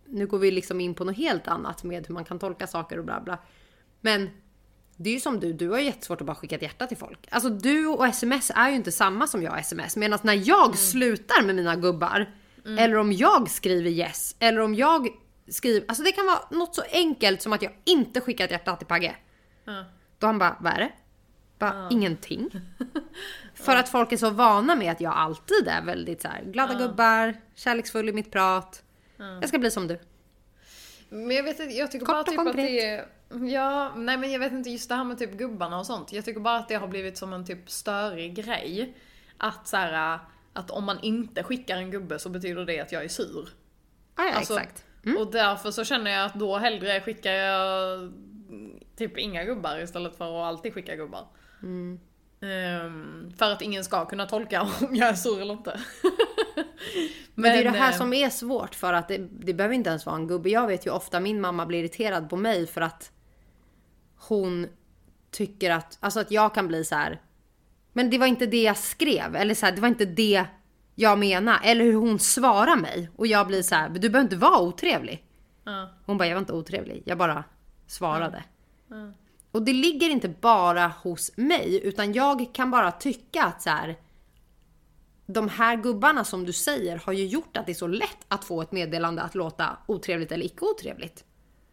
[0.06, 2.98] nu går vi liksom in på något helt annat med hur man kan tolka saker
[3.00, 3.38] och bla bla.
[4.02, 4.30] Men
[4.96, 6.98] det är ju som du, du har ju jättesvårt att bara skicka ett hjärta till
[6.98, 7.28] folk.
[7.32, 9.96] Alltså du och sms är ju inte samma som jag och sms.
[9.96, 12.32] Medan när jag slutar med mina gubbar,
[12.66, 15.08] eller om jag skriver yes, eller om jag
[15.48, 18.76] skriver, alltså det kan vara något så enkelt som att jag inte skickar ett hjärta
[18.76, 19.16] till Pagge.
[19.66, 19.86] Ja.
[20.20, 20.92] Då han bara, vad är det?
[21.60, 22.52] Bara, ingenting.
[23.54, 26.74] För att folk är så vana med att jag alltid är väldigt så här, glada
[26.74, 28.84] gubbar, kärleksfull i mitt prat.
[29.18, 30.00] Jag ska bli som du.
[31.10, 33.06] Men jag vet inte, jag tycker Kort bara typ att det är...
[33.52, 36.14] Ja, nej men jag vet inte just det här med typ gubbarna och sånt.
[36.14, 38.98] Jag tycker bara att det har blivit som en typ störig grej.
[39.38, 40.20] Att så här,
[40.54, 43.50] att om man inte skickar en gubbe så betyder det att jag är sur.
[44.16, 44.86] Ja, ja Alltså, exakt.
[45.20, 48.14] Och därför så känner jag att då hellre skickar jag
[48.96, 51.28] typ inga gubbar istället för att alltid skicka gubbar.
[51.64, 52.00] Mm.
[52.42, 55.80] Ehm, för att ingen ska kunna tolka om jag är sur eller inte.
[57.36, 60.06] Men, det är det här som är svårt för att det, det behöver inte ens
[60.06, 60.50] vara en gubbe.
[60.50, 63.12] Jag vet ju ofta min mamma blir irriterad på mig för att
[64.16, 64.68] hon
[65.32, 67.22] tycker att, alltså att jag kan bli så här.
[67.94, 70.46] Men det var inte det jag skrev eller så här, det var inte det
[70.96, 71.60] jag menar.
[71.64, 73.10] Eller hur hon svarar mig.
[73.16, 75.26] Och jag blir så här, du behöver inte vara otrevlig.
[75.64, 75.90] Ja.
[76.06, 77.04] Hon bara, jag var inte otrevlig.
[77.06, 77.44] Jag bara
[77.88, 78.44] svarade.
[79.52, 83.98] Och det ligger inte bara hos mig, utan jag kan bara tycka att så här,
[85.26, 88.46] de här gubbarna som du säger har ju gjort att det är så lätt att
[88.46, 91.24] få ett meddelande att låta otrevligt eller icke otrevligt.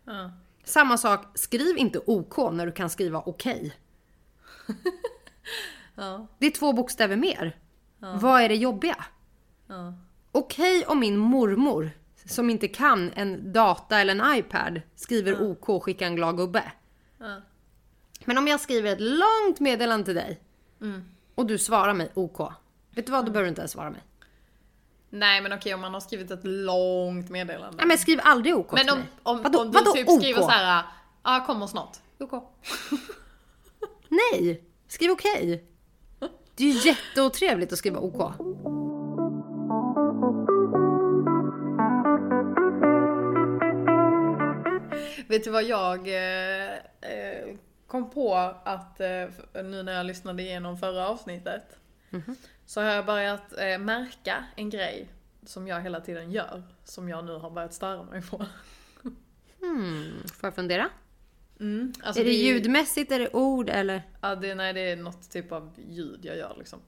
[0.04, 0.30] Ja.
[0.64, 3.72] Samma sak, skriv inte OK när du kan skriva okej.
[5.94, 6.26] Ja.
[6.38, 7.56] Det är två bokstäver mer.
[8.00, 9.04] Vad är det jobbiga?
[9.66, 9.94] Ja.
[10.32, 11.90] Okej om min mormor,
[12.24, 16.72] som inte kan en data eller en iPad, skriver OK och skickar en glad gubbe.
[17.18, 17.40] Ja.
[18.24, 20.40] Men om jag skriver ett långt meddelande till dig
[21.34, 22.52] och du svarar mig OK.
[22.94, 24.02] Vet du vad, då behöver du inte ens svara mig.
[25.10, 27.76] Nej men okej om man har skrivit ett långt meddelande.
[27.76, 29.08] Nej men skriv aldrig OK Men om, mig.
[29.22, 30.20] om, vadå, om du vadå typ OK?
[30.20, 30.84] skriver så här,
[31.22, 31.96] ja jag kommer snart.
[32.18, 32.32] OK.
[34.08, 35.64] Nej, skriv okej.
[36.60, 38.34] Det är ju jätteotrevligt att skriva OK.
[45.28, 50.78] Vet du vad jag eh, eh, kom på att eh, nu när jag lyssnade igenom
[50.78, 51.78] förra avsnittet.
[52.66, 55.08] Så har jag börjat eh, märka en grej
[55.46, 56.62] som jag hela tiden gör.
[56.84, 58.46] Som jag nu har börjat störa mig på.
[59.60, 60.90] Hmm, får jag fundera?
[61.60, 64.02] Mm, alltså är det är- ljudmässigt, är det ord eller?
[64.20, 66.80] Ja, det, nej, det är något typ av ljud jag gör liksom.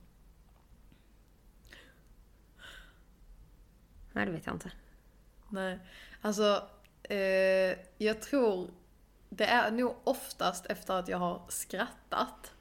[4.12, 4.70] Nej, det vet jag inte.
[5.48, 5.78] Nej,
[6.20, 6.68] alltså
[7.02, 8.70] eh, jag tror
[9.28, 12.52] det är nog oftast efter att jag har skrattat.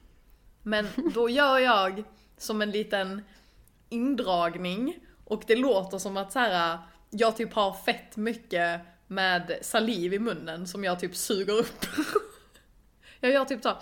[0.62, 2.04] Men då gör jag
[2.36, 3.22] som en liten
[3.88, 6.78] indragning och det låter som att så här,
[7.10, 8.80] jag typ har fett mycket
[9.14, 11.86] med saliv i munnen som jag typ suger upp.
[13.20, 13.76] jag gör typ så.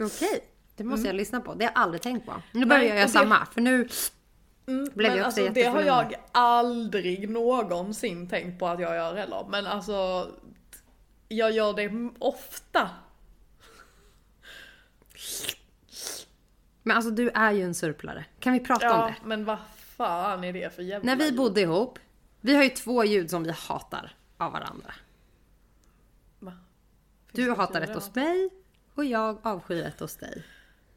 [0.00, 0.44] Okej,
[0.76, 1.54] det måste jag lyssna på.
[1.54, 2.42] Det har jag aldrig tänkt på.
[2.52, 3.88] Nu börjar jag göra samma, för nu...
[4.66, 9.46] Mm, Blev men alltså, det har jag aldrig någonsin tänkt på att jag gör heller.
[9.48, 10.30] Men alltså,
[11.28, 12.90] jag gör det ofta.
[16.82, 18.24] Men alltså du är ju en surplare.
[18.38, 19.14] Kan vi prata om Ja, det?
[19.26, 19.58] men vad
[19.96, 21.98] fan är det för jävla När vi bodde ihop,
[22.44, 24.94] vi har ju två ljud som vi hatar av varandra.
[26.38, 26.52] Va?
[27.32, 28.50] Du hatar ett hos mig
[28.94, 30.44] och jag avskyr ett hos dig.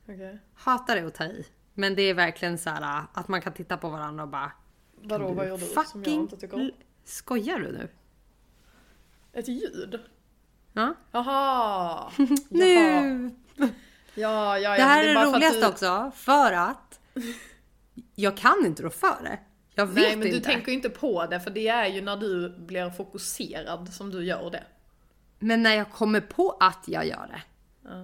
[0.03, 0.39] Okej.
[0.53, 1.45] Hatar det att ta i.
[1.73, 4.51] Men det är verkligen så här att man kan titta på varandra och bara...
[5.01, 6.71] Vadå, "Kan vad gör du som jag inte tycker om?
[7.05, 7.89] Skojar du nu?
[9.33, 9.99] Ett ljud?
[10.73, 10.95] Ja.
[11.11, 12.11] Jaha!
[12.49, 13.35] Nu!
[14.17, 14.75] Ja, ja, ja.
[14.75, 15.67] Det här är det för att roligaste du...
[15.67, 16.99] också, för att
[18.15, 19.39] jag kan inte rå för det.
[19.75, 20.39] Jag vet Nej, men inte.
[20.39, 24.11] du tänker ju inte på det, för det är ju när du blir fokuserad som
[24.11, 24.63] du gör det.
[25.39, 27.41] Men när jag kommer på att jag gör det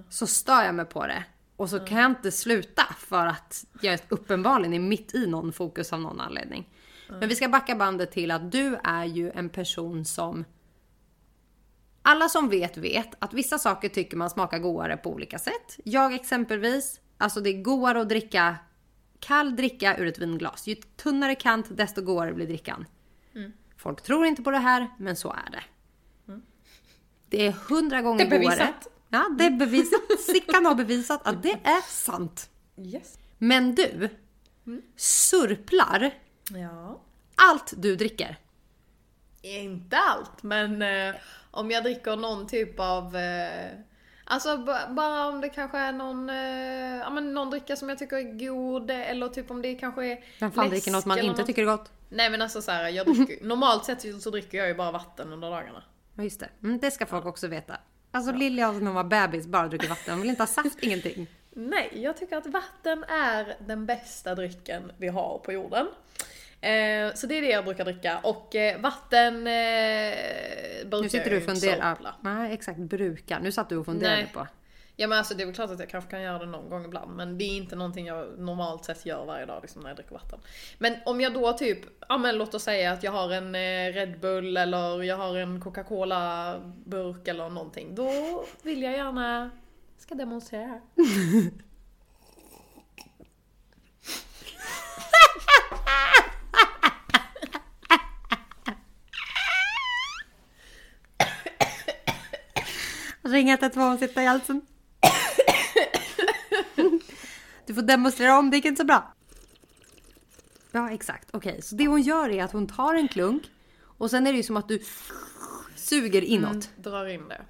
[0.08, 1.24] så stör jag mig på det.
[1.56, 5.92] Och så kan jag inte sluta för att jag uppenbarligen är mitt i någon fokus
[5.92, 6.68] av någon anledning.
[7.08, 10.44] Men vi ska backa bandet till att du är ju en person som
[12.02, 15.78] alla som vet vet att vissa saker tycker man smakar godare på olika sätt.
[15.84, 18.56] Jag exempelvis, alltså det är godare att dricka
[19.22, 20.66] kall dricka ur ett vinglas.
[20.66, 22.86] Ju tunnare kant desto godare blir drickan.
[23.76, 25.62] Folk tror inte på det här, men så är det.
[27.28, 28.58] Det är hundra gånger Det är bevisat.
[28.58, 28.74] godare.
[29.08, 30.00] Ja, det är bevisat.
[30.20, 32.50] Sickan har bevisat att det är sant.
[32.78, 33.18] Yes.
[33.38, 34.08] Men du
[34.96, 36.10] surplar
[36.50, 37.00] Ja.
[37.34, 38.36] allt du dricker.
[39.42, 41.14] Inte allt, men eh,
[41.50, 43.16] om jag dricker någon typ av...
[43.16, 43.70] Eh,
[44.32, 46.36] alltså bara om det kanske är någon, eh,
[46.96, 50.24] ja, men någon dricka som jag tycker är god, eller typ om det kanske är
[50.40, 51.90] Vem fan dricker något man inte tycker är gott?
[52.08, 55.50] Nej men alltså såhär, jag dricker, normalt sett så dricker jag ju bara vatten under
[55.50, 55.82] dagarna.
[56.16, 56.48] Ja, just det.
[56.62, 57.76] Mm, det ska folk också veta.
[58.10, 60.14] Alltså Lilja när hon var bebis bara druckit vatten.
[60.14, 61.26] Hon vill inte ha saft, ingenting.
[61.50, 65.86] Nej, jag tycker att vatten är den bästa drycken vi har på jorden.
[66.62, 70.12] Eh, så det är det jag brukar dricka och eh, vatten eh,
[70.84, 71.98] brukar Nu sitter du och funderar.
[72.20, 72.78] Nej, exakt.
[72.78, 73.40] Brukar.
[73.40, 74.46] Nu satt du och funderade på.
[74.96, 76.84] Ja men alltså det är väl klart att jag kanske kan göra det någon gång
[76.84, 79.96] ibland men det är inte någonting jag normalt sett gör varje dag liksom när jag
[79.96, 80.38] dricker vatten.
[80.78, 83.92] Men om jag då typ, ja men låt oss säga att jag har en eh,
[83.92, 87.94] Red Bull eller jag har en Coca-Cola burk eller någonting.
[87.94, 88.10] Då
[88.62, 89.50] vill jag gärna,
[89.98, 90.80] ska demonstrera här.
[103.32, 104.60] Ring 112 och sitta i halsen.
[107.66, 109.14] Du får demonstrera om, det gick inte så bra.
[110.72, 111.28] Ja, exakt.
[111.32, 113.42] Okej, så det hon gör är att hon tar en klunk
[113.82, 114.82] och sen är det ju som att du
[115.76, 116.70] suger inåt.
[116.76, 117.44] Drar in det.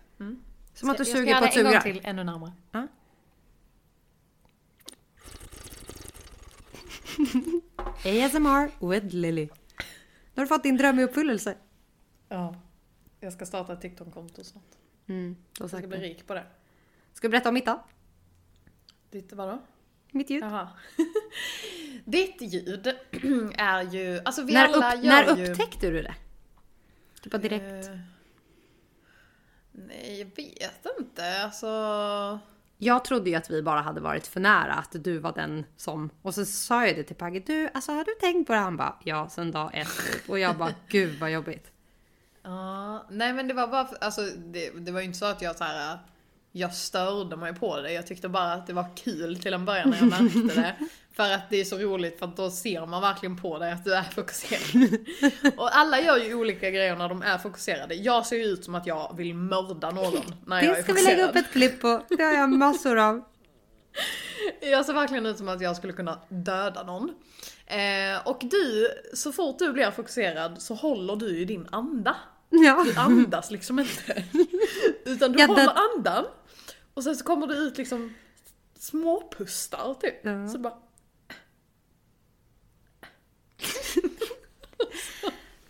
[0.75, 1.93] Som att du Jag ska suger göra på ett det en gång sugrör.
[1.95, 2.53] till, ännu närmare.
[2.73, 2.87] Ja.
[8.27, 9.45] ASMR with Lily.
[9.45, 9.51] Nu
[10.41, 11.57] har du fått din dröm i uppfyllelse.
[12.29, 12.55] Ja.
[13.21, 14.63] Jag ska starta ett TikTok-konto snart.
[15.13, 16.45] Mm, Jag ska bli rik på det.
[17.13, 17.85] Ska du berätta om mitt då?
[19.11, 19.63] Ditt vadå?
[20.11, 20.43] Mitt ljud?
[20.43, 20.69] Jaha.
[22.05, 22.87] Ditt ljud
[23.59, 25.51] är ju, alltså vi När, alla upp, gör när ju...
[25.51, 26.15] upptäckte du det?
[27.23, 27.89] Typ bara direkt.
[27.89, 27.97] Eh,
[29.73, 31.43] nej, jag vet inte.
[31.45, 32.39] Alltså...
[32.79, 36.11] Jag trodde ju att vi bara hade varit för nära, att du var den som...
[36.23, 38.59] Och så sa jag det till Pagge, du, alltså har du tänkt på det?
[38.59, 39.89] Han bara, ja, sen dag ett.
[40.29, 41.72] Och jag bara, gud vad jobbigt.
[42.45, 45.43] Ja, nej men det var bara, för, alltså det, det var ju inte så att
[45.43, 45.99] jag så här.
[46.55, 47.93] Jag störde mig på det.
[47.93, 50.75] Jag tyckte bara att det var kul till en början när jag märkte det.
[51.17, 53.85] För att det är så roligt för att då ser man verkligen på dig att
[53.85, 54.97] du är fokuserad.
[55.57, 57.95] Och alla gör ju olika grejer när de är fokuserade.
[57.95, 60.93] Jag ser ju ut som att jag vill mörda någon när jag är Det ska
[60.93, 61.17] vi fokuserad.
[61.19, 62.03] lägga upp ett klipp på.
[62.09, 63.25] Det har jag massor av.
[64.61, 67.15] Jag ser verkligen ut som att jag skulle kunna döda någon.
[67.67, 72.17] Eh, och du, så fort du blir fokuserad så håller du ju din anda.
[72.55, 72.83] Ja.
[72.85, 74.25] Du andas liksom inte.
[75.05, 76.25] Utan du Ja, håller det- andan.
[76.95, 78.15] Och sen så kommer det ut liksom
[78.79, 80.15] småpustar typ.
[80.25, 80.49] Ja.
[80.49, 80.75] Så bara,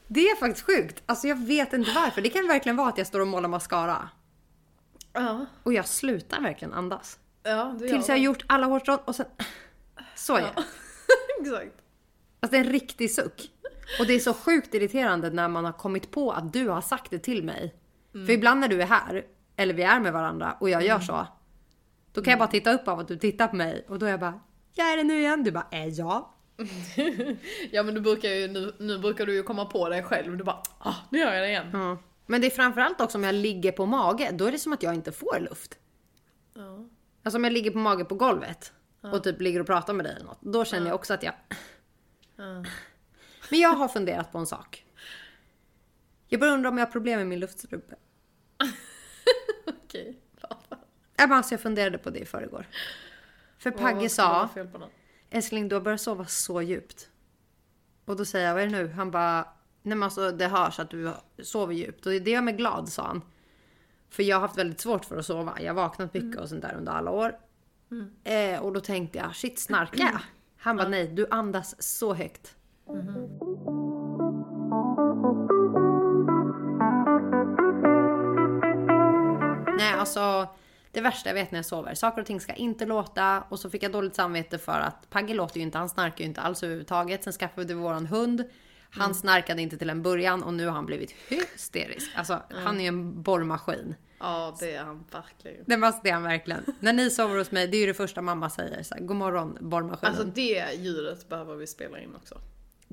[0.08, 1.02] Det är faktiskt sjukt.
[1.06, 2.22] Alltså jag vet inte varför.
[2.22, 4.08] Det kan verkligen vara att jag står och målar mascara.
[5.12, 7.18] ja, Och jag slutar verkligen andas.
[7.42, 9.26] ja Tills jag har gjort alla hårstrån och sen...
[10.16, 10.38] Så.
[10.38, 10.64] Ja.
[11.40, 11.72] Exakt.
[12.40, 13.50] Alltså det är en riktig suck.
[13.98, 17.10] Och det är så sjukt irriterande när man har kommit på att du har sagt
[17.10, 17.74] det till mig.
[18.12, 19.24] För ibland när du är här,
[19.56, 21.26] eller vi är med varandra och jag gör så.
[22.12, 24.10] Då kan jag bara titta upp av att du tittar på mig och då är
[24.10, 24.40] jag bara,
[24.74, 25.44] jag är det nu igen?
[25.44, 26.34] Du bara, äh, ja.
[27.70, 30.36] Ja men du brukar ju, nu, nu brukar du ju komma på dig själv.
[30.36, 31.70] Du bara, ah, nu gör jag det igen.
[31.72, 31.98] Ja.
[32.26, 34.82] Men det är framförallt också om jag ligger på mage, då är det som att
[34.82, 35.78] jag inte får luft.
[36.54, 36.88] Ja.
[37.22, 40.14] Alltså om jag ligger på mage på golvet och typ ligger och pratar med dig
[40.16, 40.38] eller något.
[40.40, 41.34] Då känner jag också att jag...
[43.52, 44.84] Men jag har funderat på en sak.
[46.28, 47.94] Jag bara undrar om jag har problem med min luftstrupe.
[49.66, 50.18] Okej.
[50.36, 50.78] Okay.
[51.16, 52.66] Men Alltså jag funderade på det i förrgår.
[53.58, 54.48] För Pagge sa,
[55.30, 57.08] älskling du har börjat sova så djupt.
[58.04, 58.88] Och då säger jag, vad är det nu?
[58.88, 59.38] Han bara,
[59.82, 62.06] nej men alltså det hörs att du sover djupt.
[62.06, 63.22] Och det gör mig glad, sa han.
[64.10, 65.60] För jag har haft väldigt svårt för att sova.
[65.60, 67.38] Jag har vaknat mycket och sånt där under alla år.
[68.24, 70.20] Eh, och då tänkte jag, shit snarkar jag?
[70.56, 72.56] Han bara, nej du andas så högt.
[79.78, 80.48] Nej, alltså
[80.92, 81.94] det värsta jag vet när jag sover.
[81.94, 85.34] Saker och ting ska inte låta och så fick jag dåligt samvete för att Pagge
[85.34, 87.24] låter ju inte, han snarkar ju inte alls överhuvudtaget.
[87.24, 88.44] Sen skaffade vi våran hund.
[88.90, 92.10] Han snarkade inte till en början och nu har han blivit hysterisk.
[92.16, 93.94] Alltså han är ju en borrmaskin.
[94.18, 95.64] Ja det är han verkligen.
[95.66, 96.64] Det måste han verkligen.
[96.80, 98.82] När ni sover hos mig, det är ju det första mamma säger.
[98.82, 100.14] Så här, God morgon borrmaskinen.
[100.14, 102.40] Alltså det ljudet behöver vi spela in också.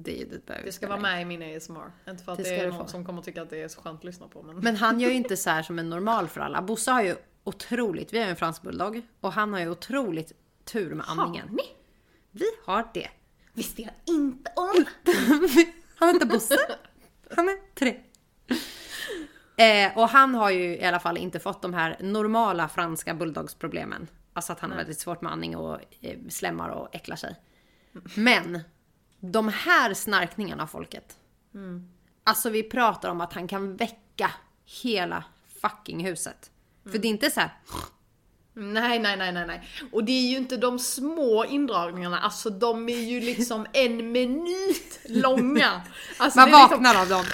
[0.03, 1.91] Det, är ju det, behöver Det ska vara med i min ASMR.
[2.09, 2.87] Inte för att Det det, är någon få.
[2.91, 4.41] som kommer tycka att det är så skönt att lyssna på.
[4.41, 6.61] Men, Men han gör ju inte så här som en normal för alla.
[6.61, 10.31] Bosse har ju otroligt, vi har ju en fransk bulldog och han har ju otroligt
[10.65, 11.47] tur med andningen.
[11.51, 11.63] ni?
[12.31, 13.09] Vi har det.
[13.53, 14.85] Visste jag inte om!
[15.95, 16.57] Han heter Bosse.
[17.35, 17.99] Han är tre.
[19.57, 24.07] Eh, och han har ju i alla fall inte fått de här normala franska bulldogsproblemen.
[24.33, 27.35] Alltså att han har väldigt svårt med andning och eh, slemmar och äcklar sig.
[28.15, 28.59] Men
[29.19, 31.17] de här snarkningarna folket.
[32.23, 34.31] Alltså vi pratar om att han kan väcka
[34.83, 35.23] hela
[35.61, 36.51] fucking huset.
[36.91, 37.53] För det är inte så här.
[38.53, 39.69] Nej, nej, nej, nej, nej.
[39.91, 44.99] Och det är ju inte de små indragningarna, alltså de är ju liksom en minut
[45.05, 45.81] långa.
[46.17, 47.25] Alltså, Man liksom- vaknar av dem.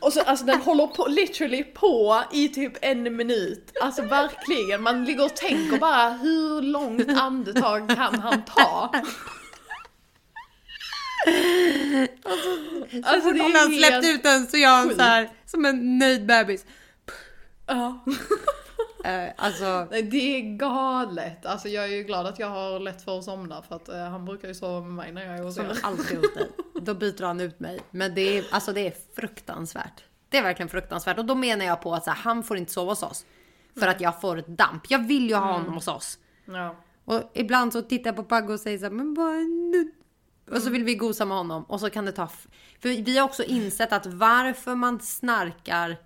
[0.00, 3.72] Och så, alltså den håller på, literally på i typ en minut.
[3.82, 8.92] Alltså verkligen, man ligger och tänker bara hur långt andetag kan han ta?
[13.04, 14.06] Alltså, det Om han är släppt helt...
[14.06, 14.96] ut den så han sjukt.
[14.96, 16.66] så här som en nöjd bebis.
[17.66, 18.04] Ja.
[19.04, 21.46] Eh, alltså, Nej, det är galet.
[21.46, 23.98] Alltså jag är ju glad att jag har lätt för att somna för att eh,
[23.98, 25.78] han brukar ju sova med mig när jag är hos er.
[25.82, 26.48] alltid hos dig.
[26.74, 27.80] Då byter han ut mig.
[27.90, 30.04] Men det är, alltså det är fruktansvärt.
[30.28, 31.18] Det är verkligen fruktansvärt.
[31.18, 33.26] Och då menar jag på att så här, han får inte sova hos oss.
[33.78, 34.82] För att jag får ett damp.
[34.90, 36.18] Jag vill ju ha honom hos oss.
[36.44, 36.76] Ja.
[37.04, 39.92] Och ibland så tittar jag på Pagge och säger så här, men bara nu.
[40.50, 42.26] Och så vill vi gosa med honom och så kan det ta...
[42.80, 45.96] För vi har också insett att varför man snarkar...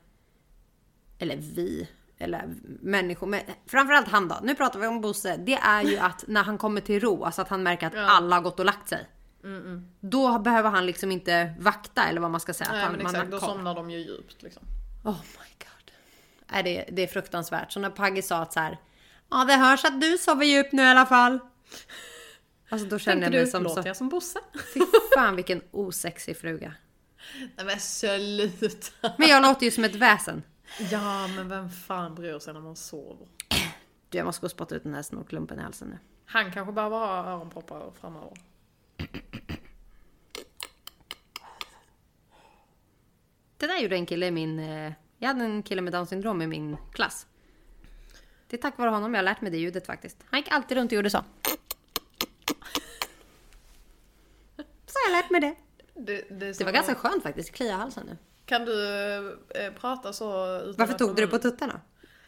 [1.18, 1.88] Eller vi,
[2.18, 4.38] eller människor, men framförallt han då.
[4.42, 5.36] Nu pratar vi om Bosse.
[5.36, 8.10] Det är ju att när han kommer till ro, alltså att han märker att Ja.
[8.10, 9.08] alla har gått och lagt sig.
[10.00, 12.70] Då behöver han liksom inte vakta eller vad man ska säga.
[12.70, 14.62] att Nej han, men exakt, då somnar de ju djupt liksom.
[15.04, 15.92] Oh my god.
[16.52, 17.72] Nej, det, det är fruktansvärt.
[17.72, 18.78] Så när Pagge sa att så här,
[19.30, 21.38] ja det hörs att du sover djupt nu i alla fall.
[22.72, 23.88] Alltså då känner Tänkte jag mig du, som låter så...
[23.88, 24.38] jag som Bosse?
[24.74, 24.80] Fy
[25.14, 26.74] fan vilken osexig fruga.
[27.56, 29.12] Nej men sluta!
[29.18, 30.42] Men jag låter ju som ett väsen.
[30.90, 33.26] Ja men vem fan bryr sig när man sover?
[34.08, 35.98] Du, jag måste gå och spotta ut den här snorklumpen i halsen nu.
[36.24, 38.32] Han kanske behöver ha öronproppar framöver.
[43.56, 44.58] Det där gjorde en kille i min...
[44.58, 47.26] eh, Jag hade en kille med down syndrom i min klass.
[48.46, 50.16] Det är tack vare honom jag har lärt mig det ljudet faktiskt.
[50.30, 51.24] Han gick alltid runt och gjorde så.
[54.86, 55.54] Så har jag lärt mig det.
[55.94, 57.60] Det, det, Det var ganska skönt faktiskt.
[57.60, 58.16] I halsen nu.
[58.44, 59.18] Kan du
[59.54, 61.80] eh, prata så utan Varför tog du det på tuttarna?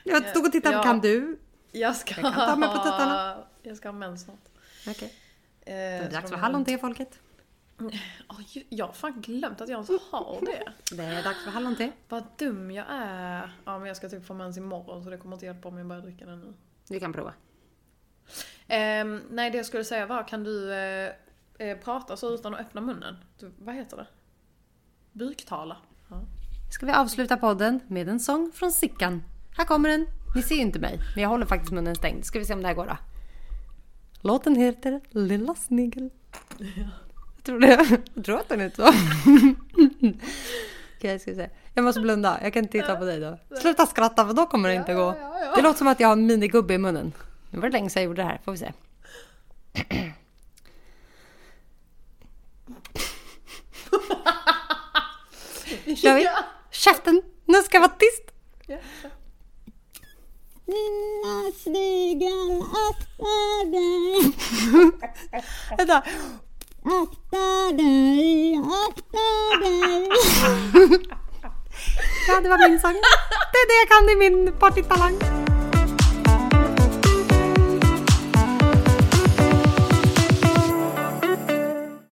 [0.05, 0.77] Jag stod och tittade.
[0.77, 0.83] Ja.
[0.83, 1.39] Kan du?
[1.73, 3.45] Jag ska Jag kan ta mig på ha- tuttarna.
[3.63, 4.49] Jag ska ha mens snart.
[4.89, 5.15] Okej.
[5.61, 7.19] Eh, Det är dags för de- hallonte folket.
[8.29, 10.73] Oj, jag har fan glömt att jag ens har det.
[10.97, 11.93] Det är dags för hallonte.
[12.09, 13.57] Vad dum jag är.
[13.65, 15.87] Ja men jag ska typ få mens imorgon så det kommer inte hjälpa om jag
[15.87, 16.55] börjar dricka den nu.
[16.89, 17.33] Du kan prova.
[18.69, 21.11] Ehm, nej det jag skulle säga var, kan du eh,
[21.59, 23.17] eh, prata så utan att öppna munnen?
[23.39, 24.07] Du, vad heter det?
[25.13, 25.77] Buktala.
[26.11, 26.23] Ja.
[26.73, 29.23] Ska vi avsluta podden med en sång från Sickan.
[29.57, 30.07] Här kommer den.
[30.35, 32.25] Ni ser ju inte mig, men jag håller faktiskt munnen stängd.
[32.25, 32.97] Ska vi se om det här går då.
[34.21, 36.11] Låten heter Lilla Snigel.
[36.59, 38.01] Jag tror det.
[38.15, 38.93] Jag tror att den heter så.
[40.99, 41.51] Okej, ska vi se.
[41.75, 42.39] Jag måste blunda.
[42.43, 43.39] Jag kan inte titta på dig då.
[43.61, 45.01] Sluta skratta för då kommer det inte gå.
[45.01, 45.53] ja, ja.
[45.57, 47.13] Det låter som att jag har en minigubbe i munnen.
[47.55, 48.41] Nu var det länge sedan jag gjorde det här.
[48.45, 48.73] Får vi se.
[55.97, 56.29] Kör vi?
[56.71, 57.23] Käften!
[57.45, 58.23] Nu ska jag vara tyst!
[58.67, 58.77] Ja.
[60.67, 64.33] Lilla snigel, akta dig!
[65.79, 65.97] Vänta.
[66.85, 69.27] Akta dig, akta
[69.65, 70.09] dig!
[72.29, 72.93] ja, det var min sång.
[73.53, 75.54] Det är det jag kan i min partytalang.